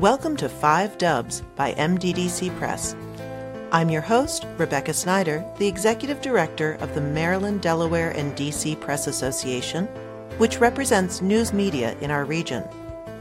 Welcome 0.00 0.36
to 0.38 0.48
Five 0.48 0.98
Dubs 0.98 1.42
by 1.54 1.72
MDDC 1.74 2.58
Press. 2.58 2.96
I'm 3.70 3.88
your 3.88 4.02
host, 4.02 4.44
Rebecca 4.58 4.92
Snyder, 4.92 5.44
the 5.58 5.68
Executive 5.68 6.20
Director 6.20 6.72
of 6.80 6.96
the 6.96 7.00
Maryland, 7.00 7.62
Delaware, 7.62 8.10
and 8.10 8.34
DC 8.34 8.80
Press 8.80 9.06
Association, 9.06 9.86
which 10.36 10.58
represents 10.58 11.22
news 11.22 11.52
media 11.52 11.96
in 12.00 12.10
our 12.10 12.24
region. 12.24 12.64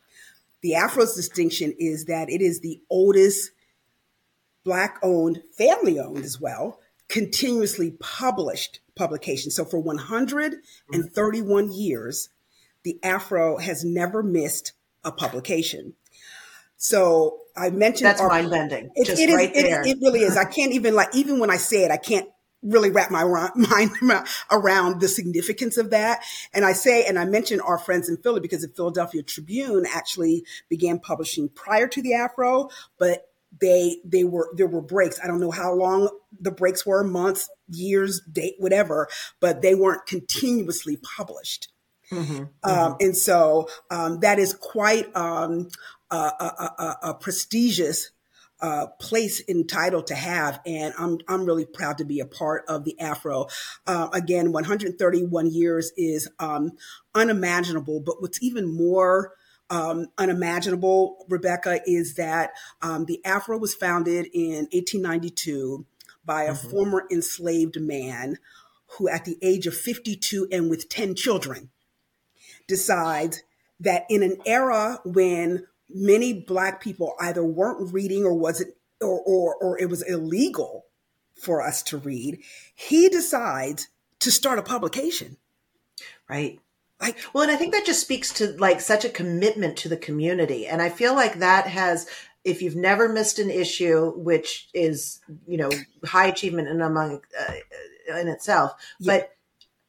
The 0.66 0.74
Afro's 0.74 1.14
distinction 1.14 1.76
is 1.78 2.06
that 2.06 2.28
it 2.28 2.42
is 2.42 2.62
the 2.62 2.82
oldest 2.90 3.52
Black 4.64 4.98
owned, 5.04 5.44
family 5.56 6.00
owned 6.00 6.26
as 6.26 6.42
well, 6.42 6.80
continuously 7.08 7.92
published 8.00 8.80
publication. 8.96 9.52
So 9.52 9.64
for 9.64 9.78
131 9.78 11.72
years, 11.72 12.30
the 12.82 12.98
Afro 13.04 13.58
has 13.60 13.86
never 13.86 14.24
missed 14.24 14.74
a 15.04 15.12
publication. 15.12 15.94
So 16.78 17.42
I 17.56 17.70
mentioned 17.70 18.08
that's 18.08 18.24
mind 18.24 18.50
bending. 18.50 18.90
It, 18.96 19.06
just 19.06 19.22
it 19.22 19.32
right 19.36 19.56
is, 19.56 19.62
there. 19.62 19.82
It, 19.82 19.90
it, 19.90 19.98
really 20.02 20.22
is. 20.22 20.36
I 20.36 20.46
can't 20.52 20.72
even 20.72 20.96
like 20.96 21.14
even 21.14 21.38
when 21.38 21.52
I 21.52 21.58
say 21.58 21.86
it, 21.86 21.92
I 21.92 21.98
can't 21.98 22.28
really 22.66 22.90
wrap 22.90 23.12
my 23.12 23.24
mind 23.56 23.92
around 24.52 25.00
the 25.00 25.08
significance 25.08 25.78
of 25.78 25.92
that. 25.92 26.24
And 26.54 26.66
I 26.66 26.74
say, 26.74 27.06
and 27.06 27.18
I 27.18 27.26
mention 27.26 27.62
our 27.62 27.78
friends 27.78 28.10
in 28.10 28.18
Philly 28.18 28.42
because 28.42 28.62
the 28.62 28.70
Philadelphia 28.70 29.24
Tribune 29.24 29.86
actually 29.94 30.44
began 30.70 31.00
publishing 31.00 31.50
prior 31.50 31.88
to 31.88 32.02
the 32.02 32.14
Afro, 32.14 32.70
but 32.98 33.30
they 33.62 33.98
they 34.04 34.24
were 34.24 34.50
there 34.56 34.68
were 34.68 34.82
breaks. 34.82 35.20
I 35.24 35.28
don't 35.28 35.40
know 35.40 35.52
how 35.52 35.74
long 35.74 36.10
the 36.40 36.52
breaks 36.52 36.86
were, 36.86 37.04
months, 37.04 37.50
years, 37.70 38.22
date, 38.30 38.56
whatever, 38.58 39.08
but 39.40 39.62
they 39.62 39.76
weren't 39.76 40.06
continuously 40.08 40.98
published. 40.98 41.70
Mm-hmm, 42.12 42.38
um, 42.38 42.48
mm-hmm. 42.64 42.94
and 43.00 43.18
so 43.18 43.68
um, 43.90 44.20
that 44.20 44.38
is 44.38 44.54
quite 44.54 45.16
um, 45.16 45.70
a, 46.12 46.16
a, 46.16 46.72
a, 46.78 46.98
a 47.10 47.14
prestigious 47.16 48.12
uh, 48.62 48.88
place 49.00 49.42
entitled 49.48 50.08
to 50.08 50.16
have. 50.16 50.60
And 50.66 50.94
I'm, 50.98 51.18
I'm 51.28 51.46
really 51.46 51.66
proud 51.66 51.98
to 52.00 52.06
be 52.06 52.20
a 52.20 52.26
part 52.26 52.64
of 52.68 52.84
the 52.84 53.00
Afro. 53.00 53.48
Uh, 53.86 54.10
again, 54.14 54.52
131 54.52 55.52
years 55.52 55.92
is 55.98 56.30
um, 56.40 56.72
unimaginable, 57.14 58.00
but 58.00 58.22
what's 58.22 58.42
even 58.42 58.74
more 58.74 59.34
um, 59.70 60.08
unimaginable, 60.18 61.26
Rebecca, 61.28 61.80
is 61.86 62.16
that 62.16 62.52
um, 62.82 63.06
the 63.06 63.24
Afro 63.26 63.58
was 63.58 63.74
founded 63.74 64.28
in 64.34 64.68
1892 64.72 65.86
by 66.24 66.44
a 66.44 66.54
mm-hmm. 66.54 66.70
former 66.70 67.06
enslaved 67.12 67.80
man 67.80 68.38
who, 68.98 69.10
at 69.10 69.26
the 69.26 69.38
age 69.42 69.68
of 69.68 69.76
52 69.76 70.48
and 70.52 70.70
with 70.70 70.90
10 70.90 71.16
children, 71.16 71.70
decides 72.68 73.44
that 73.80 74.06
in 74.10 74.24
an 74.24 74.38
era 74.46 75.00
when 75.04 75.66
many 75.90 76.34
black 76.34 76.82
people 76.82 77.16
either 77.20 77.44
weren't 77.44 77.94
reading 77.94 78.24
or 78.24 78.34
wasn't 78.34 78.74
or, 79.02 79.20
or, 79.22 79.56
or 79.56 79.80
it 79.80 79.90
was 79.90 80.02
illegal 80.04 80.86
for 81.42 81.62
us 81.62 81.84
to 81.84 81.98
read 81.98 82.40
he 82.74 83.10
decides 83.10 83.90
to 84.20 84.32
start 84.32 84.58
a 84.58 84.64
publication. 84.64 85.38
Right. 86.30 86.60
Like 87.00 87.18
well 87.34 87.44
and 87.44 87.52
i 87.52 87.58
think 87.58 87.74
that 87.74 87.86
just 87.86 88.02
speaks 88.02 88.34
to 88.36 88.56
like 88.58 88.80
such 88.80 89.04
a 89.04 89.10
commitment 89.10 89.78
to 89.78 89.90
the 89.90 89.98
community. 89.98 90.66
And 90.66 90.82
i 90.82 90.90
feel 90.90 91.14
like 91.14 91.40
that 91.40 91.68
has 91.68 92.08
if 92.46 92.62
you've 92.62 92.76
never 92.76 93.10
missed 93.10 93.40
an 93.40 93.50
issue 93.50 94.12
which 94.16 94.70
is 94.74 95.20
you 95.46 95.58
know 95.58 95.70
high 96.06 96.28
achievement 96.28 96.70
and 96.70 96.82
among 96.82 97.22
uh, 97.40 98.20
in 98.20 98.28
itself 98.28 98.74
yeah. 99.00 99.14
but 99.14 99.36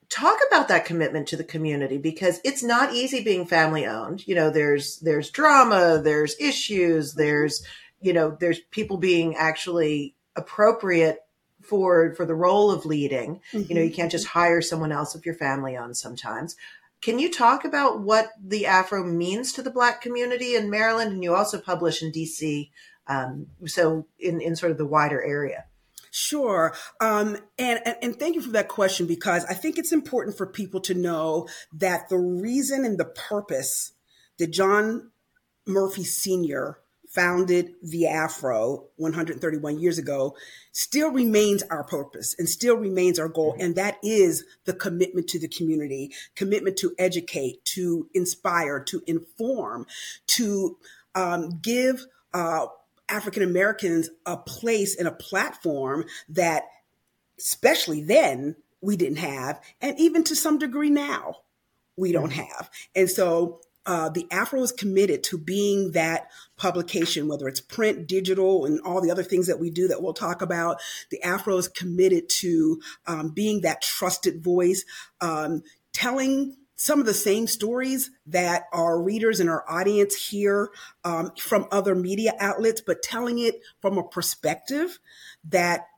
talk 0.09 0.39
about 0.49 0.69
that 0.69 0.85
commitment 0.85 1.29
to 1.29 1.37
the 1.37 1.45
community 1.45 1.99
because 1.99 2.41
it's 2.45 2.63
not 2.63 2.93
easy 2.93 3.23
being 3.23 3.47
family 3.47 3.87
owned 3.87 4.27
you 4.27 4.35
know 4.35 4.51
there's 4.51 4.99
there's 5.01 5.31
drama 5.31 6.01
there's 6.03 6.37
issues 6.41 7.15
there's 7.15 7.65
you 8.01 8.13
know 8.13 8.37
there's 8.39 8.61
people 8.71 8.99
being 8.99 9.35
actually 9.37 10.15
appropriate 10.37 11.21
for 11.63 12.15
for 12.15 12.25
the 12.25 12.35
role 12.35 12.71
of 12.71 12.87
leading. 12.87 13.41
Mm-hmm. 13.53 13.69
you 13.69 13.75
know 13.75 13.83
you 13.83 13.91
can't 13.91 14.11
just 14.11 14.29
hire 14.29 14.63
someone 14.63 14.93
else 14.93 15.15
if 15.15 15.27
you're 15.27 15.35
family 15.35 15.77
owned 15.77 15.97
sometimes. 15.97 16.57
Can 17.03 17.19
you 17.19 17.31
talk 17.31 17.65
about 17.65 18.01
what 18.01 18.31
the 18.43 18.67
afro 18.67 19.05
means 19.05 19.53
to 19.53 19.63
the 19.63 19.71
black 19.71 20.01
community 20.01 20.55
in 20.55 20.71
maryland? 20.71 21.13
And 21.13 21.23
you 21.23 21.35
also 21.35 21.59
publish 21.59 22.03
in 22.03 22.13
dc 22.13 22.71
um, 23.09 23.47
so 23.67 24.07
in 24.19 24.41
in 24.41 24.57
sort 24.57 24.73
of 24.73 24.79
the 24.79 24.87
wider 24.87 25.23
area 25.23 25.65
Sure. 26.19 26.73
Um, 26.99 27.37
and, 27.59 27.79
and, 27.85 27.97
and 28.01 28.19
thank 28.19 28.37
you 28.37 28.41
for 28.41 28.53
that 28.53 28.69
question 28.69 29.07
because 29.07 29.45
I 29.45 29.53
think 29.53 29.77
it's 29.77 29.93
important 29.93 30.35
for 30.35 30.47
people 30.47 30.81
to 30.81 30.95
know 30.95 31.47
that 31.75 32.09
the 32.09 32.17
reason 32.17 32.87
and 32.87 32.97
the 32.97 33.05
purpose 33.05 33.93
that 34.39 34.51
John 34.51 35.11
Murphy 35.67 36.05
Sr. 36.05 36.79
founded 37.07 37.75
the 37.83 38.07
Afro 38.07 38.87
131 38.97 39.79
years 39.79 39.99
ago 39.99 40.35
still 40.73 41.11
remains 41.11 41.63
our 41.65 41.85
purpose 41.85 42.35
and 42.39 42.49
still 42.49 42.79
remains 42.79 43.19
our 43.19 43.29
goal. 43.29 43.55
And 43.61 43.75
that 43.77 43.99
is 44.03 44.43
the 44.65 44.73
commitment 44.73 45.29
to 45.29 45.39
the 45.39 45.49
community, 45.49 46.15
commitment 46.35 46.79
to 46.79 46.95
educate, 46.99 47.63
to 47.67 48.09
inspire, 48.15 48.81
to 48.85 49.03
inform, 49.07 49.87
to 50.29 50.79
um, 51.15 51.59
give 51.61 52.07
uh, 52.33 52.69
African 53.09 53.43
Americans 53.43 54.11
a 54.25 54.37
place 54.37 54.97
and 54.97 55.09
a 55.09 55.13
platform 55.13 56.05
that, 56.31 56.65
especially 57.39 58.03
then, 58.03 58.57
we 58.81 58.97
didn't 58.97 59.19
have, 59.19 59.61
and 59.81 59.99
even 59.99 60.23
to 60.25 60.37
some 60.37 60.59
degree 60.59 60.91
now, 60.91 61.37
we 61.97 62.13
don't 62.13 62.31
mm-hmm. 62.31 62.43
have. 62.43 62.71
And 62.95 63.11
so 63.11 63.61
uh, 63.87 64.09
the 64.09 64.27
Afro 64.31 64.61
is 64.63 64.73
committed 64.73 65.23
to 65.25 65.39
being 65.39 65.93
that 65.93 66.29
publication, 66.57 67.29
whether 67.29 67.49
it's 67.49 67.61
print, 67.61 68.09
digital, 68.09 68.67
and 68.67 68.81
all 68.81 69.01
the 69.01 69.11
other 69.11 69.23
things 69.23 69.47
that 69.47 69.61
we 69.61 69.71
do 69.71 69.89
that 69.89 70.03
we'll 70.03 70.13
talk 70.13 70.43
about. 70.43 70.81
The 71.11 71.23
Afro 71.23 71.57
is 71.57 71.69
committed 71.69 72.29
to 72.41 72.81
um, 73.07 73.31
being 73.31 73.61
that 73.63 73.83
trusted 73.83 74.43
voice, 74.43 74.85
um, 75.21 75.63
telling 75.93 76.57
some 76.77 77.01
of 77.01 77.07
the 77.07 77.15
same 77.15 77.47
stories 77.47 78.11
that 78.27 78.65
our 78.73 79.01
readers 79.01 79.41
and 79.41 79.49
our 79.49 79.65
audience 79.69 80.15
hear 80.15 80.71
um, 81.05 81.33
from 81.39 81.67
other 81.73 81.95
media 81.95 82.33
outlets, 82.39 82.83
but 82.83 83.03
telling 83.03 83.39
it 83.39 83.61
from 83.81 83.97
a 83.97 84.07
perspective 84.07 84.99
that 85.45 85.89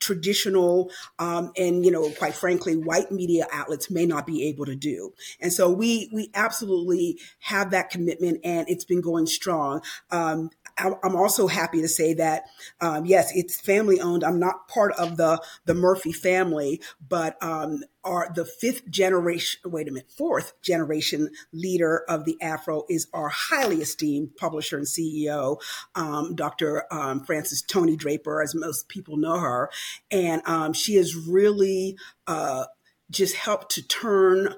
traditional 0.00 0.90
um, 1.18 1.52
and 1.56 1.84
you 1.84 1.90
know 1.90 2.10
quite 2.10 2.34
frankly 2.34 2.76
white 2.76 3.12
media 3.12 3.46
outlets 3.52 3.90
may 3.90 4.06
not 4.06 4.26
be 4.26 4.48
able 4.48 4.64
to 4.66 4.74
do. 4.74 5.12
And 5.40 5.52
so 5.52 5.70
we 5.70 6.10
we 6.12 6.30
absolutely 6.34 7.20
have 7.40 7.70
that 7.70 7.90
commitment 7.90 8.40
and 8.44 8.68
it's 8.68 8.84
been 8.84 9.00
going 9.00 9.26
strong. 9.26 9.82
Um, 10.10 10.50
I'm 10.76 11.14
also 11.14 11.46
happy 11.46 11.80
to 11.82 11.88
say 11.88 12.14
that 12.14 12.44
um, 12.80 13.06
yes, 13.06 13.30
it's 13.34 13.60
family 13.60 14.00
owned. 14.00 14.24
I'm 14.24 14.40
not 14.40 14.66
part 14.68 14.92
of 14.98 15.16
the 15.16 15.40
the 15.66 15.74
Murphy 15.74 16.12
family, 16.12 16.80
but 17.06 17.40
um, 17.42 17.84
are 18.02 18.30
the 18.34 18.44
fifth 18.44 18.88
generation. 18.90 19.60
Wait 19.70 19.88
a 19.88 19.92
minute, 19.92 20.10
fourth 20.10 20.60
generation 20.62 21.30
leader 21.52 22.04
of 22.08 22.24
the 22.24 22.36
Afro 22.42 22.84
is 22.88 23.06
our 23.12 23.28
highly 23.28 23.76
esteemed 23.76 24.36
publisher 24.36 24.76
and 24.76 24.86
CEO, 24.86 25.60
um, 25.94 26.34
Dr. 26.34 26.92
Um, 26.92 27.24
Frances 27.24 27.62
Toni 27.62 27.96
Draper, 27.96 28.42
as 28.42 28.54
most 28.54 28.88
people 28.88 29.16
know 29.16 29.38
her, 29.38 29.70
and 30.10 30.42
um, 30.46 30.72
she 30.72 30.96
has 30.96 31.14
really 31.14 31.96
uh, 32.26 32.64
just 33.10 33.36
helped 33.36 33.70
to 33.72 33.86
turn 33.86 34.54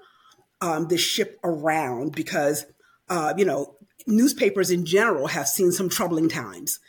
um, 0.61 0.89
the 0.89 0.99
ship 0.99 1.39
around 1.45 2.15
because. 2.15 2.65
Uh, 3.09 3.33
you 3.37 3.45
know, 3.45 3.76
newspapers 4.07 4.71
in 4.71 4.85
general 4.85 5.27
have 5.29 5.49
seen 5.49 5.73
some 5.73 5.89
troubling 5.89 6.29
times. 6.29 6.81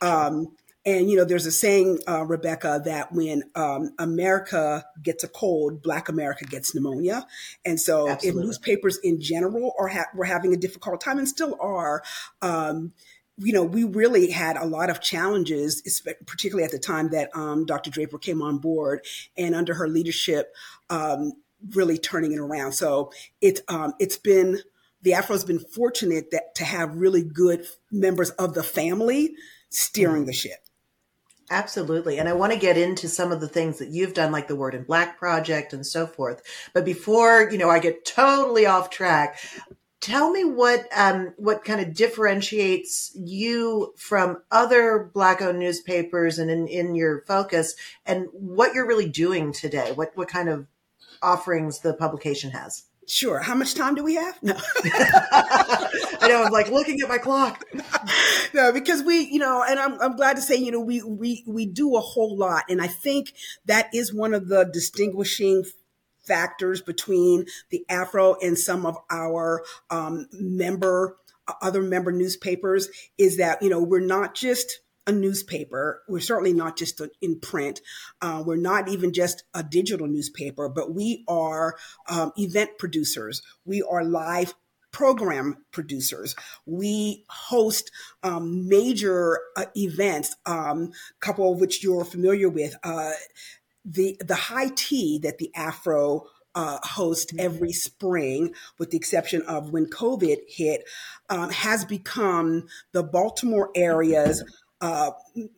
Um, 0.00 0.56
and 0.88 1.10
you 1.10 1.16
know, 1.16 1.24
there's 1.24 1.44
a 1.44 1.52
saying, 1.52 1.98
uh, 2.08 2.24
Rebecca, 2.24 2.80
that 2.84 3.12
when 3.12 3.42
um, 3.54 3.90
America 3.98 4.84
gets 5.02 5.22
a 5.22 5.28
cold, 5.28 5.82
Black 5.82 6.08
America 6.08 6.46
gets 6.46 6.74
pneumonia. 6.74 7.26
And 7.64 7.78
so, 7.78 8.08
Absolutely. 8.08 8.40
if 8.40 8.46
newspapers 8.46 8.98
in 8.98 9.20
general 9.20 9.74
are 9.78 9.88
ha- 9.88 10.06
were 10.14 10.24
having 10.24 10.54
a 10.54 10.56
difficult 10.56 11.00
time, 11.00 11.18
and 11.18 11.28
still 11.28 11.58
are, 11.60 12.02
um, 12.40 12.92
you 13.36 13.52
know, 13.52 13.64
we 13.64 13.84
really 13.84 14.30
had 14.30 14.56
a 14.56 14.64
lot 14.64 14.88
of 14.88 15.00
challenges, 15.00 16.00
particularly 16.26 16.64
at 16.64 16.70
the 16.70 16.78
time 16.78 17.10
that 17.10 17.28
um, 17.36 17.66
Dr. 17.66 17.90
Draper 17.90 18.18
came 18.18 18.40
on 18.40 18.58
board, 18.58 19.04
and 19.36 19.54
under 19.54 19.74
her 19.74 19.88
leadership, 19.88 20.54
um, 20.88 21.32
really 21.74 21.98
turning 21.98 22.32
it 22.32 22.38
around. 22.38 22.72
So 22.72 23.12
it 23.42 23.60
um, 23.68 23.92
it's 23.98 24.16
been 24.16 24.60
the 25.02 25.14
Afro's 25.14 25.44
been 25.44 25.58
fortunate 25.58 26.30
that 26.30 26.54
to 26.56 26.64
have 26.64 26.96
really 26.96 27.22
good 27.22 27.66
members 27.90 28.30
of 28.30 28.54
the 28.54 28.62
family 28.62 29.34
steering 29.70 30.26
the 30.26 30.32
ship. 30.32 30.58
Absolutely. 31.50 32.18
And 32.18 32.28
I 32.28 32.34
want 32.34 32.52
to 32.52 32.58
get 32.58 32.76
into 32.76 33.08
some 33.08 33.32
of 33.32 33.40
the 33.40 33.48
things 33.48 33.78
that 33.78 33.88
you've 33.88 34.12
done, 34.12 34.32
like 34.32 34.48
the 34.48 34.56
Word 34.56 34.74
in 34.74 34.82
Black 34.84 35.18
Project 35.18 35.72
and 35.72 35.86
so 35.86 36.06
forth. 36.06 36.42
But 36.74 36.84
before, 36.84 37.48
you 37.50 37.56
know, 37.56 37.70
I 37.70 37.78
get 37.78 38.04
totally 38.04 38.66
off 38.66 38.90
track, 38.90 39.38
tell 40.00 40.30
me 40.30 40.44
what 40.44 40.86
um, 40.94 41.32
what 41.38 41.64
kind 41.64 41.80
of 41.80 41.94
differentiates 41.94 43.12
you 43.14 43.94
from 43.96 44.42
other 44.50 45.10
black 45.14 45.40
owned 45.40 45.58
newspapers 45.58 46.38
and 46.38 46.50
in, 46.50 46.68
in 46.68 46.94
your 46.94 47.22
focus 47.26 47.74
and 48.04 48.26
what 48.32 48.74
you're 48.74 48.86
really 48.86 49.08
doing 49.08 49.52
today. 49.52 49.92
What 49.92 50.12
what 50.16 50.28
kind 50.28 50.50
of 50.50 50.66
offerings 51.22 51.80
the 51.80 51.94
publication 51.94 52.50
has? 52.50 52.84
Sure. 53.08 53.40
How 53.40 53.54
much 53.54 53.74
time 53.74 53.94
do 53.94 54.04
we 54.04 54.16
have? 54.16 54.40
No. 54.42 54.54
I 54.84 56.26
know. 56.28 56.44
I'm 56.44 56.52
like 56.52 56.68
looking 56.70 57.00
at 57.00 57.08
my 57.08 57.16
clock. 57.16 57.64
no, 58.54 58.70
because 58.70 59.02
we, 59.02 59.20
you 59.20 59.38
know, 59.38 59.64
and 59.66 59.80
I'm, 59.80 59.98
I'm 59.98 60.14
glad 60.14 60.36
to 60.36 60.42
say, 60.42 60.56
you 60.56 60.70
know, 60.70 60.80
we, 60.80 61.02
we, 61.02 61.42
we 61.46 61.64
do 61.64 61.96
a 61.96 62.00
whole 62.00 62.36
lot. 62.36 62.64
And 62.68 62.82
I 62.82 62.86
think 62.86 63.32
that 63.64 63.88
is 63.94 64.12
one 64.12 64.34
of 64.34 64.48
the 64.48 64.64
distinguishing 64.70 65.64
factors 66.18 66.82
between 66.82 67.46
the 67.70 67.82
Afro 67.88 68.36
and 68.42 68.58
some 68.58 68.84
of 68.84 68.98
our 69.10 69.64
um, 69.88 70.28
member, 70.32 71.16
other 71.62 71.80
member 71.80 72.12
newspapers 72.12 72.90
is 73.16 73.38
that, 73.38 73.62
you 73.62 73.70
know, 73.70 73.82
we're 73.82 74.00
not 74.00 74.34
just 74.34 74.80
a 75.08 75.12
newspaper. 75.12 76.02
We're 76.06 76.20
certainly 76.20 76.52
not 76.52 76.76
just 76.76 77.00
in 77.20 77.40
print. 77.40 77.80
Uh, 78.20 78.44
we're 78.46 78.56
not 78.56 78.88
even 78.88 79.12
just 79.12 79.42
a 79.54 79.62
digital 79.62 80.06
newspaper, 80.06 80.68
but 80.68 80.94
we 80.94 81.24
are 81.26 81.76
um, 82.08 82.32
event 82.36 82.72
producers. 82.78 83.42
We 83.64 83.82
are 83.82 84.04
live 84.04 84.54
program 84.92 85.64
producers. 85.72 86.36
We 86.66 87.24
host 87.28 87.90
um, 88.22 88.68
major 88.68 89.40
uh, 89.56 89.66
events, 89.74 90.36
a 90.46 90.52
um, 90.52 90.92
couple 91.20 91.52
of 91.52 91.60
which 91.60 91.82
you're 91.82 92.04
familiar 92.04 92.50
with. 92.50 92.76
Uh, 92.84 93.12
the 93.84 94.16
the 94.20 94.34
high 94.34 94.70
tea 94.74 95.18
that 95.22 95.38
the 95.38 95.50
Afro 95.54 96.26
uh, 96.54 96.78
host 96.82 97.32
every 97.38 97.72
spring, 97.72 98.52
with 98.78 98.90
the 98.90 98.96
exception 98.96 99.42
of 99.42 99.70
when 99.70 99.86
COVID 99.86 100.38
hit, 100.48 100.84
um, 101.30 101.50
has 101.50 101.84
become 101.84 102.66
the 102.92 103.02
Baltimore 103.02 103.70
area's 103.74 104.42
uh, 104.80 105.10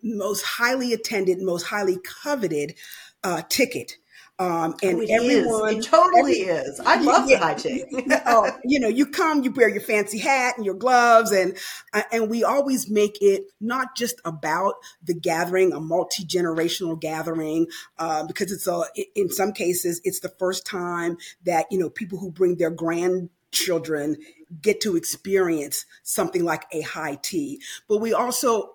most 0.03 0.43
highly 0.43 0.93
attended, 0.93 1.41
most 1.41 1.65
highly 1.65 1.99
coveted 2.23 2.75
uh, 3.23 3.43
ticket. 3.49 3.97
Um, 4.41 4.75
and 4.83 4.97
oh, 4.97 5.01
it 5.03 5.11
everyone, 5.11 5.77
is. 5.77 5.87
it 5.87 5.91
totally 5.91 6.49
every, 6.49 6.55
is. 6.55 6.81
I 6.81 6.99
love 7.03 7.29
yeah, 7.29 7.39
the 7.39 7.45
high 7.45 7.55
tea. 7.55 7.85
oh, 8.25 8.51
you 8.65 8.81
know, 8.81 8.89
you 8.89 9.05
come, 9.05 9.43
you 9.43 9.53
wear 9.53 9.69
your 9.69 9.83
fancy 9.83 10.17
hat 10.17 10.55
and 10.57 10.65
your 10.65 10.77
gloves, 10.77 11.31
and 11.31 11.59
uh, 11.93 12.05
and 12.11 12.31
we 12.31 12.43
always 12.43 12.89
make 12.89 13.19
it 13.21 13.43
not 13.61 13.95
just 13.95 14.19
about 14.25 14.77
the 15.05 15.13
gathering, 15.13 15.75
a 15.75 15.81
multi 15.81 16.25
generational 16.25 16.99
gathering, 16.99 17.67
uh, 17.99 18.27
because 18.27 18.51
it's 18.51 18.67
a 18.67 18.83
in 19.15 19.29
some 19.29 19.53
cases 19.53 20.01
it's 20.05 20.21
the 20.21 20.33
first 20.39 20.65
time 20.65 21.19
that 21.45 21.67
you 21.71 21.79
know 21.79 21.91
people 21.91 22.19
who 22.19 22.31
bring 22.31 22.57
their 22.57 22.71
grandchildren 22.71 24.17
get 24.63 24.81
to 24.81 24.97
experience 24.97 25.85
something 26.03 26.47
like 26.47 26.65
a 26.73 26.81
high 26.81 27.19
tea. 27.21 27.61
But 27.89 27.99
we 27.99 28.15
also 28.15 28.73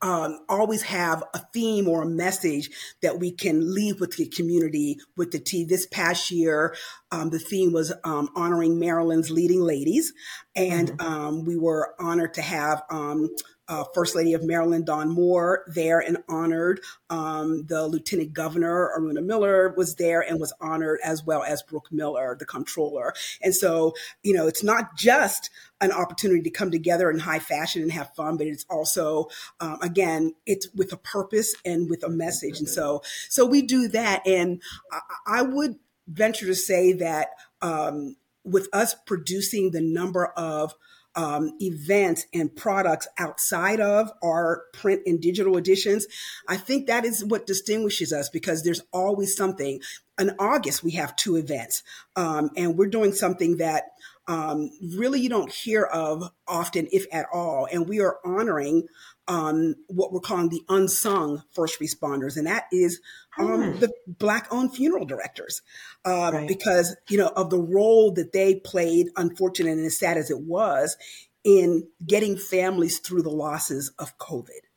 um, 0.00 0.40
always 0.48 0.82
have 0.82 1.22
a 1.34 1.40
theme 1.52 1.88
or 1.88 2.02
a 2.02 2.08
message 2.08 2.70
that 3.02 3.18
we 3.18 3.32
can 3.32 3.74
leave 3.74 4.00
with 4.00 4.16
the 4.16 4.28
community 4.28 4.98
with 5.16 5.32
the 5.32 5.38
tea. 5.38 5.64
This 5.64 5.86
past 5.86 6.30
year, 6.30 6.74
um, 7.10 7.30
the 7.30 7.38
theme 7.38 7.72
was 7.72 7.92
um, 8.04 8.28
honoring 8.36 8.78
Maryland's 8.78 9.30
leading 9.30 9.60
ladies, 9.60 10.12
and 10.54 10.90
mm-hmm. 10.90 11.08
Um, 11.08 11.44
we 11.44 11.56
were 11.56 11.94
honored 11.98 12.34
to 12.34 12.42
have 12.42 12.82
um, 12.90 13.30
uh, 13.68 13.84
First 13.94 14.16
Lady 14.16 14.32
of 14.32 14.42
Maryland, 14.42 14.86
Dawn 14.86 15.10
Moore, 15.10 15.64
there 15.66 16.00
and 16.00 16.18
honored. 16.28 16.80
Um, 17.10 17.66
the 17.66 17.86
Lieutenant 17.86 18.32
Governor, 18.32 18.90
Aruna 18.98 19.24
Miller, 19.24 19.74
was 19.76 19.96
there 19.96 20.20
and 20.20 20.40
was 20.40 20.52
honored, 20.60 21.00
as 21.04 21.24
well 21.24 21.42
as 21.42 21.62
Brooke 21.62 21.92
Miller, 21.92 22.36
the 22.38 22.46
Comptroller. 22.46 23.14
And 23.42 23.54
so, 23.54 23.94
you 24.22 24.34
know, 24.34 24.46
it's 24.46 24.62
not 24.62 24.96
just 24.96 25.50
an 25.80 25.92
opportunity 25.92 26.42
to 26.42 26.50
come 26.50 26.70
together 26.70 27.10
in 27.10 27.18
high 27.18 27.38
fashion 27.38 27.82
and 27.82 27.92
have 27.92 28.14
fun, 28.14 28.36
but 28.36 28.46
it's 28.46 28.66
also, 28.68 29.28
um, 29.60 29.78
again, 29.82 30.34
it's 30.46 30.68
with 30.74 30.92
a 30.92 30.96
purpose 30.96 31.54
and 31.64 31.88
with 31.88 32.02
a 32.02 32.08
message. 32.08 32.58
And 32.58 32.68
so, 32.68 33.02
so 33.28 33.46
we 33.46 33.62
do 33.62 33.88
that. 33.88 34.26
And 34.26 34.62
I, 34.90 35.00
I 35.26 35.42
would 35.42 35.76
venture 36.08 36.46
to 36.46 36.54
say 36.54 36.94
that 36.94 37.28
um, 37.62 38.16
with 38.44 38.68
us 38.72 38.94
producing 39.06 39.70
the 39.70 39.80
number 39.80 40.26
of 40.26 40.74
um, 41.18 41.50
events 41.60 42.26
and 42.32 42.54
products 42.54 43.08
outside 43.18 43.80
of 43.80 44.12
our 44.22 44.62
print 44.72 45.02
and 45.04 45.20
digital 45.20 45.56
editions, 45.56 46.06
I 46.46 46.56
think 46.56 46.86
that 46.86 47.04
is 47.04 47.24
what 47.24 47.44
distinguishes 47.44 48.12
us 48.12 48.28
because 48.28 48.62
there's 48.62 48.82
always 48.92 49.36
something. 49.36 49.80
In 50.16 50.30
August, 50.38 50.84
we 50.84 50.92
have 50.92 51.16
two 51.16 51.34
events, 51.34 51.82
um, 52.14 52.50
and 52.56 52.78
we're 52.78 52.86
doing 52.86 53.12
something 53.12 53.56
that 53.56 53.84
um, 54.28 54.70
really 54.80 55.20
you 55.20 55.28
don't 55.28 55.50
hear 55.50 55.82
of 55.82 56.30
often, 56.46 56.86
if 56.92 57.06
at 57.12 57.26
all. 57.32 57.66
And 57.70 57.88
we 57.88 58.00
are 58.00 58.18
honoring 58.24 58.86
um, 59.28 59.74
what 59.86 60.12
we're 60.12 60.20
calling 60.20 60.48
the 60.48 60.64
unsung 60.68 61.42
first 61.52 61.78
responders, 61.80 62.36
and 62.36 62.46
that 62.46 62.64
is 62.72 63.00
um, 63.38 63.72
hmm. 63.72 63.78
the 63.78 63.92
black-owned 64.06 64.74
funeral 64.74 65.04
directors, 65.04 65.62
uh, 66.04 66.30
right. 66.32 66.48
because 66.48 66.96
you 67.08 67.18
know 67.18 67.28
of 67.28 67.50
the 67.50 67.60
role 67.60 68.12
that 68.12 68.32
they 68.32 68.56
played, 68.56 69.08
unfortunate 69.16 69.72
and 69.72 69.86
as 69.86 69.98
sad 69.98 70.16
as 70.16 70.30
it 70.30 70.40
was, 70.40 70.96
in 71.44 71.86
getting 72.04 72.36
families 72.36 72.98
through 72.98 73.22
the 73.22 73.30
losses 73.30 73.92
of 73.98 74.16
COVID. 74.18 74.67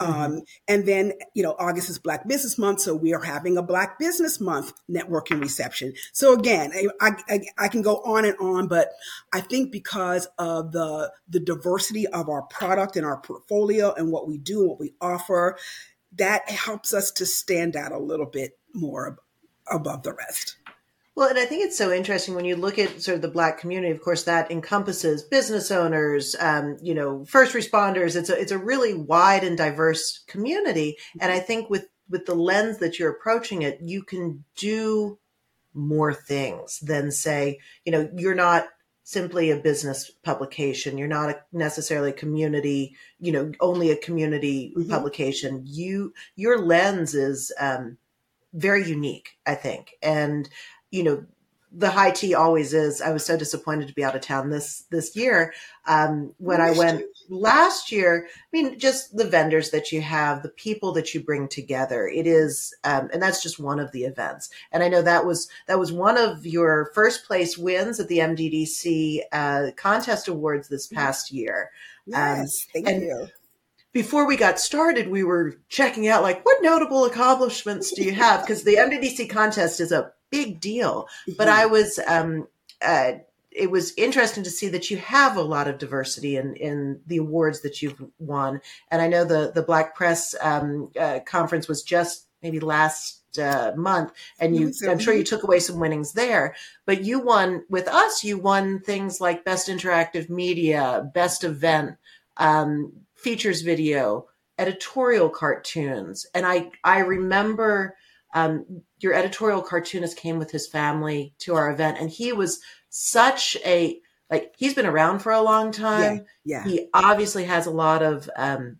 Um, 0.00 0.42
and 0.68 0.86
then, 0.86 1.12
you 1.34 1.42
know, 1.42 1.56
August 1.58 1.90
is 1.90 1.98
Black 1.98 2.28
Business 2.28 2.56
Month, 2.56 2.82
so 2.82 2.94
we 2.94 3.14
are 3.14 3.22
having 3.22 3.56
a 3.56 3.62
Black 3.62 3.98
Business 3.98 4.40
Month 4.40 4.72
networking 4.88 5.40
reception. 5.40 5.92
So 6.12 6.34
again, 6.34 6.72
I, 7.00 7.10
I, 7.28 7.40
I, 7.58 7.68
can 7.68 7.82
go 7.82 7.96
on 7.96 8.24
and 8.24 8.36
on, 8.38 8.68
but 8.68 8.90
I 9.32 9.40
think 9.40 9.72
because 9.72 10.28
of 10.38 10.70
the 10.70 11.10
the 11.28 11.40
diversity 11.40 12.06
of 12.06 12.28
our 12.28 12.42
product 12.42 12.96
and 12.96 13.04
our 13.04 13.20
portfolio 13.20 13.92
and 13.92 14.12
what 14.12 14.28
we 14.28 14.38
do 14.38 14.60
and 14.60 14.68
what 14.68 14.80
we 14.80 14.94
offer, 15.00 15.58
that 16.12 16.48
helps 16.48 16.94
us 16.94 17.10
to 17.12 17.26
stand 17.26 17.74
out 17.74 17.90
a 17.90 17.98
little 17.98 18.26
bit 18.26 18.56
more 18.72 19.18
above 19.70 20.04
the 20.04 20.12
rest. 20.12 20.57
Well, 21.18 21.30
and 21.30 21.38
I 21.40 21.46
think 21.46 21.64
it's 21.64 21.76
so 21.76 21.90
interesting 21.90 22.36
when 22.36 22.44
you 22.44 22.54
look 22.54 22.78
at 22.78 23.02
sort 23.02 23.16
of 23.16 23.22
the 23.22 23.28
Black 23.28 23.58
community. 23.58 23.90
Of 23.90 24.00
course, 24.00 24.22
that 24.22 24.52
encompasses 24.52 25.24
business 25.24 25.72
owners, 25.72 26.36
um, 26.38 26.76
you 26.80 26.94
know, 26.94 27.24
first 27.24 27.56
responders. 27.56 28.14
It's 28.14 28.30
a 28.30 28.40
it's 28.40 28.52
a 28.52 28.56
really 28.56 28.94
wide 28.94 29.42
and 29.42 29.58
diverse 29.58 30.20
community, 30.28 30.96
and 31.20 31.32
I 31.32 31.40
think 31.40 31.70
with 31.70 31.88
with 32.08 32.24
the 32.26 32.36
lens 32.36 32.78
that 32.78 33.00
you're 33.00 33.10
approaching 33.10 33.62
it, 33.62 33.80
you 33.82 34.04
can 34.04 34.44
do 34.54 35.18
more 35.74 36.14
things 36.14 36.78
than 36.78 37.10
say, 37.10 37.58
you 37.84 37.90
know, 37.90 38.08
you're 38.14 38.36
not 38.36 38.68
simply 39.02 39.50
a 39.50 39.56
business 39.56 40.12
publication. 40.22 40.98
You're 40.98 41.08
not 41.08 41.30
a, 41.30 41.40
necessarily 41.50 42.10
a 42.10 42.12
community, 42.12 42.94
you 43.18 43.32
know, 43.32 43.50
only 43.58 43.90
a 43.90 43.96
community 43.96 44.72
mm-hmm. 44.72 44.88
publication. 44.88 45.64
You 45.66 46.14
your 46.36 46.64
lens 46.64 47.16
is 47.16 47.52
um, 47.58 47.98
very 48.52 48.86
unique, 48.86 49.30
I 49.44 49.56
think, 49.56 49.94
and 50.00 50.48
you 50.90 51.02
know 51.02 51.24
the 51.70 51.90
high 51.90 52.10
tea 52.10 52.34
always 52.34 52.72
is. 52.72 53.02
I 53.02 53.12
was 53.12 53.24
so 53.24 53.36
disappointed 53.36 53.88
to 53.88 53.94
be 53.94 54.04
out 54.04 54.16
of 54.16 54.22
town 54.22 54.50
this 54.50 54.84
this 54.90 55.14
year. 55.14 55.52
Um, 55.86 56.32
when 56.38 56.60
I 56.60 56.70
went 56.70 57.02
last 57.28 57.92
year, 57.92 58.26
I 58.26 58.48
mean, 58.52 58.78
just 58.78 59.16
the 59.16 59.28
vendors 59.28 59.70
that 59.70 59.92
you 59.92 60.00
have, 60.00 60.42
the 60.42 60.48
people 60.48 60.92
that 60.92 61.14
you 61.14 61.22
bring 61.22 61.46
together. 61.46 62.08
It 62.08 62.26
is, 62.26 62.74
um, 62.84 63.10
and 63.12 63.20
that's 63.20 63.42
just 63.42 63.60
one 63.60 63.80
of 63.80 63.92
the 63.92 64.04
events. 64.04 64.48
And 64.72 64.82
I 64.82 64.88
know 64.88 65.02
that 65.02 65.26
was 65.26 65.48
that 65.66 65.78
was 65.78 65.92
one 65.92 66.16
of 66.16 66.46
your 66.46 66.90
first 66.94 67.26
place 67.26 67.58
wins 67.58 68.00
at 68.00 68.08
the 68.08 68.18
MDDC 68.18 69.20
uh, 69.32 69.70
contest 69.76 70.28
awards 70.28 70.68
this 70.68 70.86
past 70.86 71.30
year. 71.30 71.70
Yes, 72.06 72.66
um, 72.74 72.82
thank 72.82 73.02
you 73.02 73.28
before 73.92 74.26
we 74.26 74.36
got 74.36 74.60
started, 74.60 75.08
we 75.08 75.24
were 75.24 75.58
checking 75.68 76.08
out 76.08 76.22
like 76.22 76.44
what 76.44 76.62
notable 76.62 77.04
accomplishments 77.04 77.92
do 77.92 78.02
you 78.04 78.12
have? 78.12 78.42
Because 78.42 78.64
the 78.64 78.76
MDDC 78.76 79.30
contest 79.30 79.80
is 79.80 79.92
a 79.92 80.12
big 80.30 80.60
deal. 80.60 81.08
But 81.36 81.48
I 81.48 81.66
was, 81.66 81.98
um, 82.06 82.48
uh, 82.82 83.12
it 83.50 83.70
was 83.70 83.94
interesting 83.96 84.44
to 84.44 84.50
see 84.50 84.68
that 84.68 84.90
you 84.90 84.98
have 84.98 85.36
a 85.36 85.42
lot 85.42 85.68
of 85.68 85.78
diversity 85.78 86.36
in, 86.36 86.54
in 86.54 87.00
the 87.06 87.16
awards 87.16 87.62
that 87.62 87.82
you've 87.82 88.02
won. 88.18 88.60
And 88.90 89.00
I 89.00 89.08
know 89.08 89.24
the, 89.24 89.52
the 89.54 89.62
Black 89.62 89.94
Press 89.94 90.34
um, 90.40 90.90
uh, 90.98 91.20
conference 91.26 91.66
was 91.66 91.82
just 91.82 92.26
maybe 92.42 92.60
last 92.60 93.38
uh, 93.38 93.72
month, 93.76 94.12
and 94.38 94.56
you, 94.56 94.72
I'm 94.88 94.98
sure 94.98 95.12
you 95.12 95.24
took 95.24 95.42
away 95.42 95.60
some 95.60 95.80
winnings 95.80 96.12
there. 96.12 96.54
But 96.86 97.04
you 97.04 97.20
won 97.20 97.64
with 97.68 97.88
us. 97.88 98.24
You 98.24 98.38
won 98.38 98.80
things 98.80 99.20
like 99.20 99.44
best 99.44 99.68
interactive 99.68 100.28
media, 100.28 101.10
best 101.14 101.44
event, 101.44 101.96
um, 102.36 102.92
features 103.18 103.62
video, 103.62 104.26
editorial 104.58 105.28
cartoons, 105.28 106.26
and 106.34 106.46
I 106.46 106.70
I 106.84 107.00
remember 107.00 107.96
um, 108.34 108.82
your 108.98 109.14
editorial 109.14 109.62
cartoonist 109.62 110.16
came 110.16 110.38
with 110.38 110.50
his 110.50 110.66
family 110.66 111.34
to 111.40 111.54
our 111.54 111.70
event, 111.70 111.98
and 112.00 112.10
he 112.10 112.32
was 112.32 112.60
such 112.88 113.56
a 113.64 114.00
like 114.30 114.54
he's 114.56 114.74
been 114.74 114.86
around 114.86 115.20
for 115.20 115.32
a 115.32 115.42
long 115.42 115.72
time. 115.72 116.26
Yeah, 116.44 116.64
yeah. 116.64 116.64
He 116.64 116.88
obviously 116.92 117.44
has 117.44 117.66
a 117.66 117.70
lot 117.70 118.02
of 118.02 118.28
um, 118.36 118.78